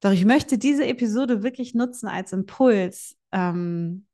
Doch 0.00 0.12
ich 0.12 0.24
möchte 0.24 0.58
diese 0.58 0.86
Episode 0.86 1.42
wirklich 1.42 1.74
nutzen 1.74 2.08
als 2.08 2.32
Impuls, 2.32 3.16
ähm, 3.32 4.06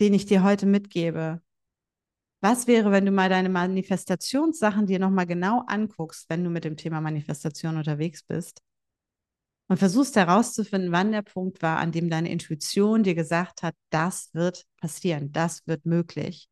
den 0.00 0.14
ich 0.14 0.26
dir 0.26 0.42
heute 0.42 0.66
mitgebe. 0.66 1.40
Was 2.40 2.66
wäre, 2.66 2.90
wenn 2.92 3.06
du 3.06 3.10
mal 3.12 3.28
deine 3.28 3.48
Manifestationssachen 3.48 4.86
dir 4.86 4.98
nochmal 4.98 5.26
genau 5.26 5.62
anguckst, 5.66 6.28
wenn 6.28 6.44
du 6.44 6.50
mit 6.50 6.64
dem 6.64 6.76
Thema 6.76 7.00
Manifestation 7.00 7.76
unterwegs 7.76 8.22
bist? 8.22 8.60
Und 9.68 9.78
versuchst 9.78 10.16
herauszufinden, 10.16 10.92
wann 10.92 11.12
der 11.12 11.22
Punkt 11.22 11.62
war, 11.62 11.78
an 11.78 11.92
dem 11.92 12.10
deine 12.10 12.30
Intuition 12.30 13.02
dir 13.02 13.14
gesagt 13.14 13.62
hat, 13.62 13.74
das 13.90 14.32
wird 14.34 14.66
passieren, 14.76 15.32
das 15.32 15.66
wird 15.66 15.86
möglich. 15.86 16.48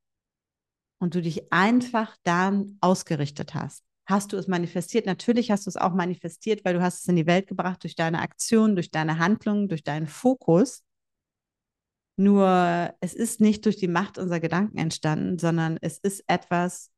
Und 0.98 1.14
du 1.14 1.20
dich 1.20 1.52
einfach 1.52 2.16
dann 2.22 2.78
ausgerichtet 2.80 3.54
hast. 3.54 3.84
Hast 4.06 4.32
du 4.32 4.36
es 4.36 4.48
manifestiert? 4.48 5.06
Natürlich 5.06 5.50
hast 5.50 5.66
du 5.66 5.70
es 5.70 5.76
auch 5.76 5.94
manifestiert, 5.94 6.64
weil 6.64 6.74
du 6.74 6.82
hast 6.82 7.00
es 7.00 7.08
in 7.08 7.16
die 7.16 7.26
Welt 7.26 7.46
gebracht 7.46 7.82
durch 7.82 7.94
deine 7.94 8.20
Aktion, 8.20 8.74
durch 8.74 8.90
deine 8.90 9.18
Handlungen, 9.18 9.68
durch 9.68 9.84
deinen 9.84 10.06
Fokus. 10.06 10.82
Nur 12.16 12.94
es 13.00 13.14
ist 13.14 13.40
nicht 13.40 13.64
durch 13.64 13.76
die 13.76 13.88
Macht 13.88 14.18
unserer 14.18 14.40
Gedanken 14.40 14.78
entstanden, 14.78 15.38
sondern 15.38 15.78
es 15.80 15.98
ist 15.98 16.24
etwas, 16.26 16.90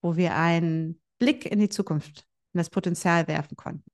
wo 0.00 0.16
wir 0.16 0.36
einen 0.36 1.00
Blick 1.18 1.44
in 1.44 1.60
die 1.60 1.68
Zukunft, 1.68 2.26
in 2.54 2.58
das 2.58 2.70
Potenzial 2.70 3.26
werfen 3.26 3.56
konnten. 3.56 3.89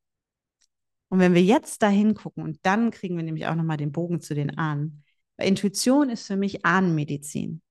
Und 1.08 1.18
wenn 1.20 1.34
wir 1.34 1.42
jetzt 1.42 1.82
da 1.82 1.88
hingucken 1.88 2.42
und 2.42 2.58
dann 2.62 2.90
kriegen 2.90 3.16
wir 3.16 3.22
nämlich 3.22 3.46
auch 3.46 3.54
nochmal 3.54 3.76
den 3.76 3.92
Bogen 3.92 4.20
zu 4.20 4.34
den 4.34 4.56
Ahnen, 4.58 5.04
Weil 5.36 5.48
Intuition 5.48 6.10
ist 6.10 6.26
für 6.26 6.36
mich 6.36 6.64
Ahnenmedizin. 6.64 7.62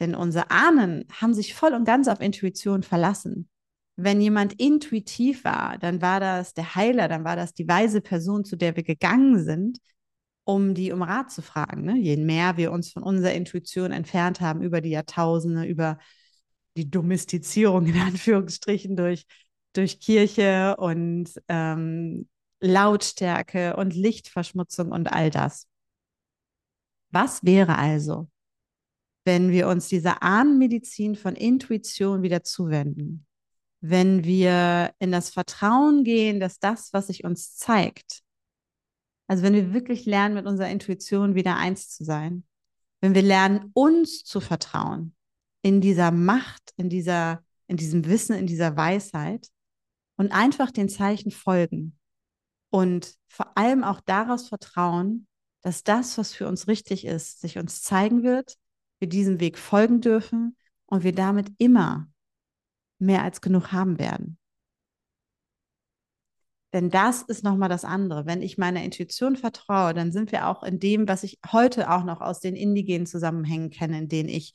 Denn 0.00 0.14
unsere 0.14 0.50
Ahnen 0.50 1.04
haben 1.12 1.34
sich 1.34 1.54
voll 1.54 1.74
und 1.74 1.84
ganz 1.84 2.08
auf 2.08 2.20
Intuition 2.20 2.82
verlassen. 2.82 3.48
Wenn 3.96 4.20
jemand 4.20 4.60
intuitiv 4.60 5.44
war, 5.44 5.76
dann 5.78 6.00
war 6.00 6.20
das 6.20 6.54
der 6.54 6.76
Heiler, 6.76 7.08
dann 7.08 7.24
war 7.24 7.34
das 7.34 7.52
die 7.52 7.66
weise 7.66 8.00
Person, 8.00 8.44
zu 8.44 8.56
der 8.56 8.76
wir 8.76 8.84
gegangen 8.84 9.42
sind, 9.44 9.78
um 10.44 10.72
die 10.72 10.92
um 10.92 11.02
Rat 11.02 11.32
zu 11.32 11.42
fragen. 11.42 11.82
Ne? 11.82 11.98
Je 11.98 12.16
mehr 12.16 12.56
wir 12.56 12.70
uns 12.70 12.92
von 12.92 13.02
unserer 13.02 13.34
Intuition 13.34 13.90
entfernt 13.90 14.40
haben 14.40 14.62
über 14.62 14.80
die 14.80 14.90
Jahrtausende, 14.90 15.64
über 15.64 15.98
die 16.76 16.88
Domestizierung 16.88 17.86
in 17.86 18.00
Anführungsstrichen 18.00 18.96
durch, 18.96 19.26
durch 19.72 19.98
Kirche 20.00 20.76
und 20.78 21.30
ähm, 21.48 22.28
Lautstärke 22.60 23.76
und 23.76 23.94
Lichtverschmutzung 23.94 24.90
und 24.90 25.12
all 25.12 25.30
das. 25.30 25.68
Was 27.10 27.44
wäre 27.44 27.78
also, 27.78 28.28
wenn 29.24 29.50
wir 29.50 29.68
uns 29.68 29.88
dieser 29.88 30.22
Ahnenmedizin 30.22 31.16
von 31.16 31.34
Intuition 31.36 32.22
wieder 32.22 32.42
zuwenden? 32.42 33.26
Wenn 33.80 34.24
wir 34.24 34.92
in 34.98 35.12
das 35.12 35.30
Vertrauen 35.30 36.02
gehen, 36.02 36.40
dass 36.40 36.58
das, 36.58 36.92
was 36.92 37.06
sich 37.06 37.24
uns 37.24 37.54
zeigt, 37.56 38.22
also 39.28 39.42
wenn 39.42 39.54
wir 39.54 39.72
wirklich 39.72 40.04
lernen, 40.06 40.34
mit 40.34 40.46
unserer 40.46 40.70
Intuition 40.70 41.34
wieder 41.34 41.56
eins 41.56 41.90
zu 41.90 42.04
sein, 42.04 42.44
wenn 43.00 43.14
wir 43.14 43.22
lernen, 43.22 43.70
uns 43.74 44.24
zu 44.24 44.40
vertrauen, 44.40 45.14
in 45.62 45.80
dieser 45.80 46.10
Macht, 46.10 46.72
in 46.76 46.88
dieser, 46.88 47.44
in 47.66 47.76
diesem 47.76 48.06
Wissen, 48.06 48.34
in 48.34 48.46
dieser 48.46 48.76
Weisheit 48.76 49.48
und 50.16 50.32
einfach 50.32 50.70
den 50.70 50.88
Zeichen 50.88 51.30
folgen 51.30 51.97
und 52.70 53.14
vor 53.28 53.56
allem 53.56 53.84
auch 53.84 54.00
daraus 54.00 54.48
vertrauen, 54.48 55.26
dass 55.62 55.82
das, 55.82 56.18
was 56.18 56.34
für 56.34 56.46
uns 56.46 56.68
richtig 56.68 57.04
ist, 57.04 57.40
sich 57.40 57.58
uns 57.58 57.82
zeigen 57.82 58.22
wird, 58.22 58.56
wir 59.00 59.08
diesem 59.08 59.40
Weg 59.40 59.58
folgen 59.58 60.00
dürfen 60.00 60.56
und 60.86 61.04
wir 61.04 61.14
damit 61.14 61.52
immer 61.58 62.08
mehr 62.98 63.22
als 63.22 63.40
genug 63.40 63.72
haben 63.72 63.98
werden. 63.98 64.38
Denn 66.74 66.90
das 66.90 67.22
ist 67.22 67.44
nochmal 67.44 67.70
das 67.70 67.84
andere. 67.84 68.26
Wenn 68.26 68.42
ich 68.42 68.58
meiner 68.58 68.82
Intuition 68.82 69.36
vertraue, 69.36 69.94
dann 69.94 70.12
sind 70.12 70.32
wir 70.32 70.48
auch 70.48 70.62
in 70.62 70.78
dem, 70.78 71.08
was 71.08 71.22
ich 71.22 71.38
heute 71.50 71.90
auch 71.90 72.04
noch 72.04 72.20
aus 72.20 72.40
den 72.40 72.56
indigenen 72.56 73.06
Zusammenhängen 73.06 73.70
kenne, 73.70 73.98
in 73.98 74.08
denen 74.08 74.28
ich 74.28 74.52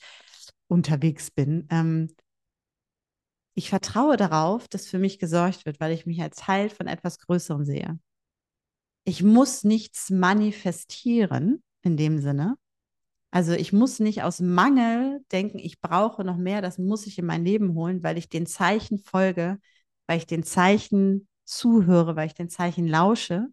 unterwegs 0.67 1.32
bin. 1.32 1.67
Ähm, 1.72 2.10
ich 3.55 3.69
vertraue 3.69 4.17
darauf, 4.17 4.67
dass 4.67 4.88
für 4.88 5.00
mich 5.00 5.19
gesorgt 5.19 5.65
wird, 5.65 5.79
weil 5.79 5.91
ich 5.91 6.05
mich 6.05 6.22
als 6.22 6.38
Teil 6.38 6.69
von 6.69 6.88
etwas 6.88 7.19
Größerem 7.19 7.63
sehe. 7.63 8.00
Ich 9.03 9.22
muss 9.22 9.63
nichts 9.63 10.10
manifestieren 10.10 11.62
in 11.81 11.98
dem 11.98 12.19
Sinne. 12.19 12.57
Also 13.31 13.53
ich 13.53 13.74
muss 13.74 14.00
nicht 14.00 14.24
aus 14.24 14.39
Mangel 14.39 15.24
denken, 15.31 15.60
ich 15.60 15.81
brauche 15.81 16.24
noch 16.24 16.38
mehr, 16.38 16.62
das 16.62 16.77
muss 16.77 17.07
ich 17.07 17.17
in 17.17 17.25
mein 17.25 17.43
Leben 17.43 17.74
holen, 17.74 18.03
weil 18.03 18.17
ich 18.17 18.29
den 18.29 18.45
Zeichen 18.45 19.00
folge, 19.00 19.60
weil 20.07 20.17
ich 20.19 20.27
den 20.27 20.43
Zeichen 20.43 21.27
zuhöre, 21.43 22.15
weil 22.15 22.27
ich 22.27 22.36
den 22.36 22.50
Zeichen 22.50 22.88
lausche 22.88 23.48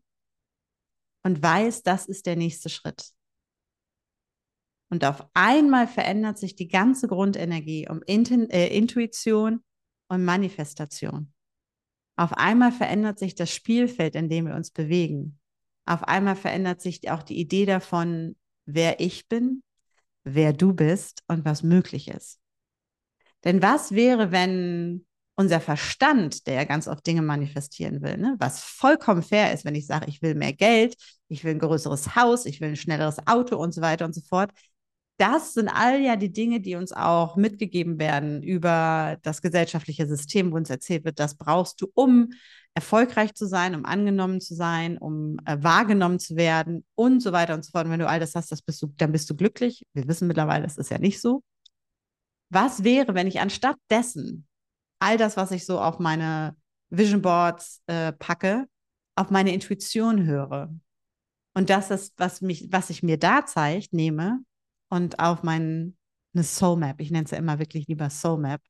und 1.22 1.42
weiß, 1.42 1.82
das 1.82 2.06
ist 2.06 2.26
der 2.26 2.36
nächste 2.36 2.68
Schritt. 2.68 3.10
Und 4.90 5.04
auf 5.04 5.26
einmal 5.34 5.86
verändert 5.86 6.38
sich 6.38 6.56
die 6.56 6.68
ganze 6.68 7.08
Grundenergie 7.08 7.88
um 7.88 8.02
äh, 8.02 8.76
Intuition 8.76 9.62
und 10.10 10.24
Manifestation. 10.24 11.32
Auf 12.16 12.34
einmal 12.34 12.72
verändert 12.72 13.18
sich 13.18 13.34
das 13.34 13.50
Spielfeld, 13.50 14.14
in 14.14 14.28
dem 14.28 14.46
wir 14.46 14.54
uns 14.54 14.70
bewegen. 14.70 15.38
Auf 15.86 16.04
einmal 16.04 16.36
verändert 16.36 16.82
sich 16.82 17.10
auch 17.10 17.22
die 17.22 17.38
Idee 17.38 17.64
davon, 17.64 18.36
wer 18.66 19.00
ich 19.00 19.28
bin, 19.28 19.62
wer 20.24 20.52
du 20.52 20.74
bist 20.74 21.22
und 21.28 21.44
was 21.44 21.62
möglich 21.62 22.08
ist. 22.08 22.38
Denn 23.44 23.62
was 23.62 23.92
wäre, 23.92 24.32
wenn 24.32 25.06
unser 25.36 25.60
Verstand, 25.60 26.46
der 26.46 26.54
ja 26.54 26.64
ganz 26.64 26.86
oft 26.86 27.06
Dinge 27.06 27.22
manifestieren 27.22 28.02
will, 28.02 28.18
ne? 28.18 28.36
was 28.38 28.60
vollkommen 28.60 29.22
fair 29.22 29.54
ist, 29.54 29.64
wenn 29.64 29.74
ich 29.74 29.86
sage, 29.86 30.06
ich 30.08 30.20
will 30.20 30.34
mehr 30.34 30.52
Geld, 30.52 30.96
ich 31.28 31.44
will 31.44 31.52
ein 31.52 31.58
größeres 31.58 32.14
Haus, 32.16 32.44
ich 32.44 32.60
will 32.60 32.70
ein 32.70 32.76
schnelleres 32.76 33.26
Auto 33.26 33.56
und 33.56 33.72
so 33.72 33.80
weiter 33.80 34.04
und 34.04 34.14
so 34.14 34.20
fort, 34.20 34.50
das 35.20 35.52
sind 35.52 35.68
all 35.68 36.00
ja 36.00 36.16
die 36.16 36.32
Dinge, 36.32 36.60
die 36.60 36.76
uns 36.76 36.92
auch 36.92 37.36
mitgegeben 37.36 37.98
werden 37.98 38.42
über 38.42 39.18
das 39.22 39.42
gesellschaftliche 39.42 40.06
System, 40.06 40.50
wo 40.50 40.56
uns 40.56 40.70
erzählt 40.70 41.04
wird, 41.04 41.20
das 41.20 41.36
brauchst 41.36 41.80
du, 41.82 41.88
um 41.92 42.30
erfolgreich 42.72 43.34
zu 43.34 43.46
sein, 43.46 43.74
um 43.74 43.84
angenommen 43.84 44.40
zu 44.40 44.54
sein, 44.54 44.96
um 44.96 45.38
äh, 45.44 45.58
wahrgenommen 45.60 46.20
zu 46.20 46.36
werden 46.36 46.86
und 46.94 47.20
so 47.20 47.32
weiter 47.32 47.52
und 47.54 47.66
so 47.66 47.70
fort. 47.72 47.84
Und 47.84 47.92
wenn 47.92 48.00
du 48.00 48.08
all 48.08 48.18
das 48.18 48.34
hast, 48.34 48.50
das 48.50 48.62
bist 48.62 48.80
du, 48.80 48.86
dann 48.96 49.12
bist 49.12 49.28
du 49.28 49.36
glücklich. 49.36 49.84
Wir 49.92 50.08
wissen 50.08 50.26
mittlerweile, 50.26 50.62
das 50.62 50.78
ist 50.78 50.90
ja 50.90 50.98
nicht 50.98 51.20
so. 51.20 51.42
Was 52.48 52.82
wäre, 52.82 53.14
wenn 53.14 53.26
ich 53.26 53.40
anstatt 53.40 53.76
dessen 53.90 54.46
all 55.00 55.18
das, 55.18 55.36
was 55.36 55.50
ich 55.50 55.66
so 55.66 55.80
auf 55.80 55.98
meine 55.98 56.56
Vision 56.88 57.20
Boards 57.20 57.82
äh, 57.88 58.12
packe, 58.12 58.66
auf 59.16 59.30
meine 59.30 59.52
Intuition 59.52 60.24
höre? 60.24 60.72
Und 61.52 61.68
das 61.68 61.90
ist, 61.90 62.14
was 62.16 62.40
mich, 62.40 62.68
was 62.72 62.86
sich 62.86 63.02
mir 63.02 63.18
da 63.18 63.44
zeigt, 63.44 63.92
nehme 63.92 64.44
und 64.90 65.18
auf 65.18 65.42
meine 65.42 65.94
Soul 66.36 66.76
Map. 66.78 67.00
Ich 67.00 67.10
nenne 67.10 67.24
es 67.24 67.30
ja 67.30 67.38
immer 67.38 67.58
wirklich 67.58 67.86
lieber 67.86 68.10
Soul 68.10 68.38
Map. 68.38 68.60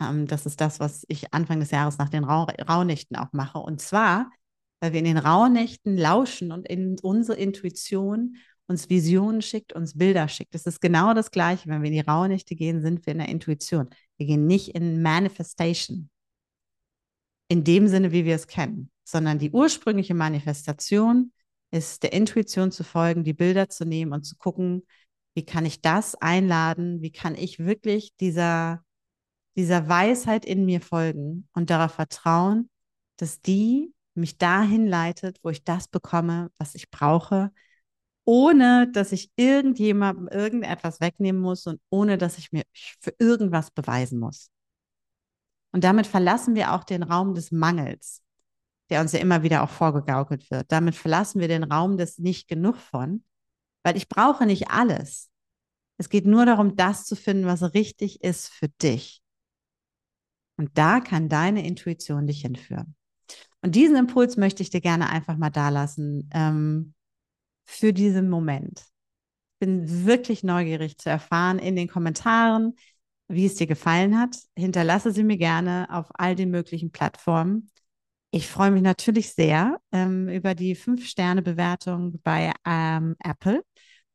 Ähm, 0.00 0.26
das 0.26 0.46
ist 0.46 0.60
das, 0.60 0.80
was 0.80 1.04
ich 1.08 1.34
Anfang 1.34 1.60
des 1.60 1.70
Jahres 1.70 1.98
nach 1.98 2.08
den 2.08 2.24
Rau 2.24 2.46
Rauhnächten 2.68 3.16
auch 3.16 3.32
mache. 3.32 3.58
Und 3.58 3.80
zwar, 3.80 4.30
weil 4.80 4.92
wir 4.92 5.00
in 5.00 5.06
den 5.06 5.18
Rauhnächten 5.18 5.96
lauschen 5.96 6.52
und 6.52 6.68
in 6.68 6.96
unsere 7.02 7.38
Intuition 7.38 8.36
uns 8.66 8.88
Visionen 8.88 9.42
schickt, 9.42 9.74
uns 9.74 9.96
Bilder 9.96 10.28
schickt. 10.28 10.54
Es 10.54 10.66
ist 10.66 10.80
genau 10.80 11.12
das 11.14 11.30
Gleiche. 11.30 11.68
Wenn 11.68 11.82
wir 11.82 11.88
in 11.88 11.94
die 11.94 12.00
Rauhnächte 12.00 12.54
gehen, 12.54 12.80
sind 12.80 13.04
wir 13.06 13.12
in 13.12 13.18
der 13.18 13.28
Intuition. 13.28 13.90
Wir 14.16 14.26
gehen 14.26 14.46
nicht 14.46 14.74
in 14.74 15.02
Manifestation. 15.02 16.08
In 17.48 17.62
dem 17.62 17.88
Sinne, 17.88 18.12
wie 18.12 18.24
wir 18.24 18.34
es 18.34 18.46
kennen, 18.46 18.90
sondern 19.04 19.38
die 19.38 19.50
ursprüngliche 19.50 20.14
Manifestation 20.14 21.32
ist 21.70 22.02
der 22.02 22.12
Intuition 22.12 22.70
zu 22.70 22.84
folgen, 22.84 23.22
die 23.22 23.34
Bilder 23.34 23.68
zu 23.68 23.84
nehmen 23.84 24.12
und 24.12 24.24
zu 24.24 24.36
gucken, 24.36 24.82
wie 25.34 25.44
kann 25.44 25.66
ich 25.66 25.82
das 25.82 26.14
einladen? 26.14 27.02
Wie 27.02 27.10
kann 27.12 27.34
ich 27.34 27.58
wirklich 27.58 28.16
dieser, 28.16 28.82
dieser 29.56 29.88
Weisheit 29.88 30.44
in 30.44 30.64
mir 30.64 30.80
folgen 30.80 31.48
und 31.52 31.70
darauf 31.70 31.92
vertrauen, 31.92 32.70
dass 33.16 33.40
die 33.40 33.92
mich 34.14 34.38
dahin 34.38 34.86
leitet, 34.86 35.38
wo 35.42 35.50
ich 35.50 35.64
das 35.64 35.88
bekomme, 35.88 36.50
was 36.58 36.76
ich 36.76 36.90
brauche, 36.90 37.50
ohne 38.24 38.90
dass 38.90 39.12
ich 39.12 39.30
irgendjemandem 39.36 40.28
irgendetwas 40.28 41.00
wegnehmen 41.00 41.42
muss 41.42 41.66
und 41.66 41.80
ohne 41.90 42.16
dass 42.16 42.38
ich 42.38 42.52
mir 42.52 42.62
für 43.00 43.12
irgendwas 43.18 43.70
beweisen 43.72 44.18
muss. 44.18 44.50
Und 45.72 45.82
damit 45.82 46.06
verlassen 46.06 46.54
wir 46.54 46.72
auch 46.72 46.84
den 46.84 47.02
Raum 47.02 47.34
des 47.34 47.50
Mangels, 47.50 48.22
der 48.88 49.00
uns 49.00 49.12
ja 49.12 49.18
immer 49.18 49.42
wieder 49.42 49.64
auch 49.64 49.68
vorgegaukelt 49.68 50.48
wird. 50.50 50.70
Damit 50.70 50.94
verlassen 50.94 51.40
wir 51.40 51.48
den 51.48 51.64
Raum 51.64 51.96
des 51.96 52.18
nicht 52.18 52.46
genug 52.46 52.76
von 52.76 53.24
weil 53.84 53.96
ich 53.96 54.08
brauche 54.08 54.46
nicht 54.46 54.70
alles. 54.70 55.30
Es 55.96 56.08
geht 56.08 56.26
nur 56.26 56.44
darum, 56.44 56.74
das 56.74 57.04
zu 57.04 57.14
finden, 57.14 57.46
was 57.46 57.74
richtig 57.74 58.22
ist 58.22 58.48
für 58.48 58.68
dich. 58.82 59.22
Und 60.56 60.76
da 60.76 61.00
kann 61.00 61.28
deine 61.28 61.66
Intuition 61.66 62.26
dich 62.26 62.42
hinführen. 62.42 62.96
Und 63.62 63.74
diesen 63.74 63.96
Impuls 63.96 64.36
möchte 64.36 64.62
ich 64.62 64.70
dir 64.70 64.80
gerne 64.80 65.08
einfach 65.08 65.36
mal 65.36 65.50
dalassen 65.50 66.28
ähm, 66.32 66.94
für 67.64 67.92
diesen 67.92 68.28
Moment. 68.28 68.80
Ich 68.80 69.66
bin 69.66 70.04
wirklich 70.04 70.42
neugierig 70.42 70.98
zu 70.98 71.08
erfahren 71.10 71.58
in 71.58 71.76
den 71.76 71.88
Kommentaren, 71.88 72.74
wie 73.28 73.46
es 73.46 73.54
dir 73.54 73.66
gefallen 73.66 74.18
hat. 74.18 74.36
Hinterlasse 74.56 75.12
sie 75.12 75.24
mir 75.24 75.38
gerne 75.38 75.86
auf 75.90 76.08
all 76.14 76.34
den 76.34 76.50
möglichen 76.50 76.90
Plattformen. 76.90 77.70
Ich 78.30 78.48
freue 78.48 78.72
mich 78.72 78.82
natürlich 78.82 79.32
sehr 79.32 79.80
ähm, 79.92 80.28
über 80.28 80.54
die 80.54 80.74
Fünf-Sterne-Bewertung 80.74 82.20
bei 82.22 82.52
ähm, 82.66 83.16
Apple 83.20 83.64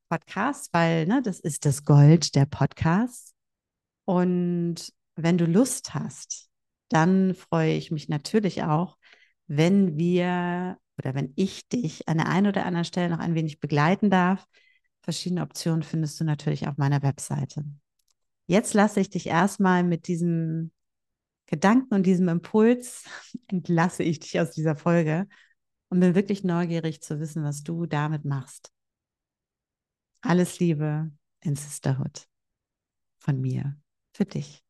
Podcast, 0.09 0.73
weil 0.73 1.05
ne, 1.05 1.21
das 1.23 1.39
ist 1.39 1.65
das 1.65 1.85
Gold 1.85 2.35
der 2.35 2.45
Podcasts. 2.45 3.33
Und 4.05 4.91
wenn 5.15 5.37
du 5.37 5.45
Lust 5.45 5.93
hast, 5.93 6.49
dann 6.89 7.35
freue 7.35 7.73
ich 7.73 7.91
mich 7.91 8.09
natürlich 8.09 8.63
auch, 8.63 8.97
wenn 9.47 9.97
wir 9.97 10.77
oder 10.97 11.15
wenn 11.15 11.31
ich 11.35 11.67
dich 11.69 12.07
an 12.07 12.17
der 12.17 12.27
einen 12.27 12.47
oder 12.47 12.65
anderen 12.65 12.85
Stelle 12.85 13.09
noch 13.09 13.19
ein 13.19 13.35
wenig 13.35 13.59
begleiten 13.59 14.09
darf. 14.09 14.45
Verschiedene 15.01 15.43
Optionen 15.43 15.83
findest 15.83 16.19
du 16.19 16.25
natürlich 16.25 16.67
auf 16.67 16.77
meiner 16.77 17.01
Webseite. 17.01 17.63
Jetzt 18.47 18.73
lasse 18.73 18.99
ich 18.99 19.09
dich 19.09 19.27
erstmal 19.27 19.83
mit 19.83 20.07
diesem 20.07 20.71
Gedanken 21.45 21.93
und 21.93 22.05
diesem 22.05 22.27
Impuls 22.27 23.05
entlasse 23.47 24.03
ich 24.03 24.19
dich 24.19 24.39
aus 24.39 24.51
dieser 24.51 24.75
Folge 24.75 25.27
und 25.89 25.99
bin 25.99 26.15
wirklich 26.15 26.43
neugierig 26.43 27.01
zu 27.01 27.19
wissen, 27.19 27.43
was 27.43 27.63
du 27.63 27.85
damit 27.85 28.25
machst. 28.25 28.71
Alles 30.21 30.59
Liebe 30.59 31.11
in 31.41 31.55
Sisterhood 31.55 32.27
von 33.19 33.39
mir 33.39 33.77
für 34.13 34.25
dich. 34.25 34.63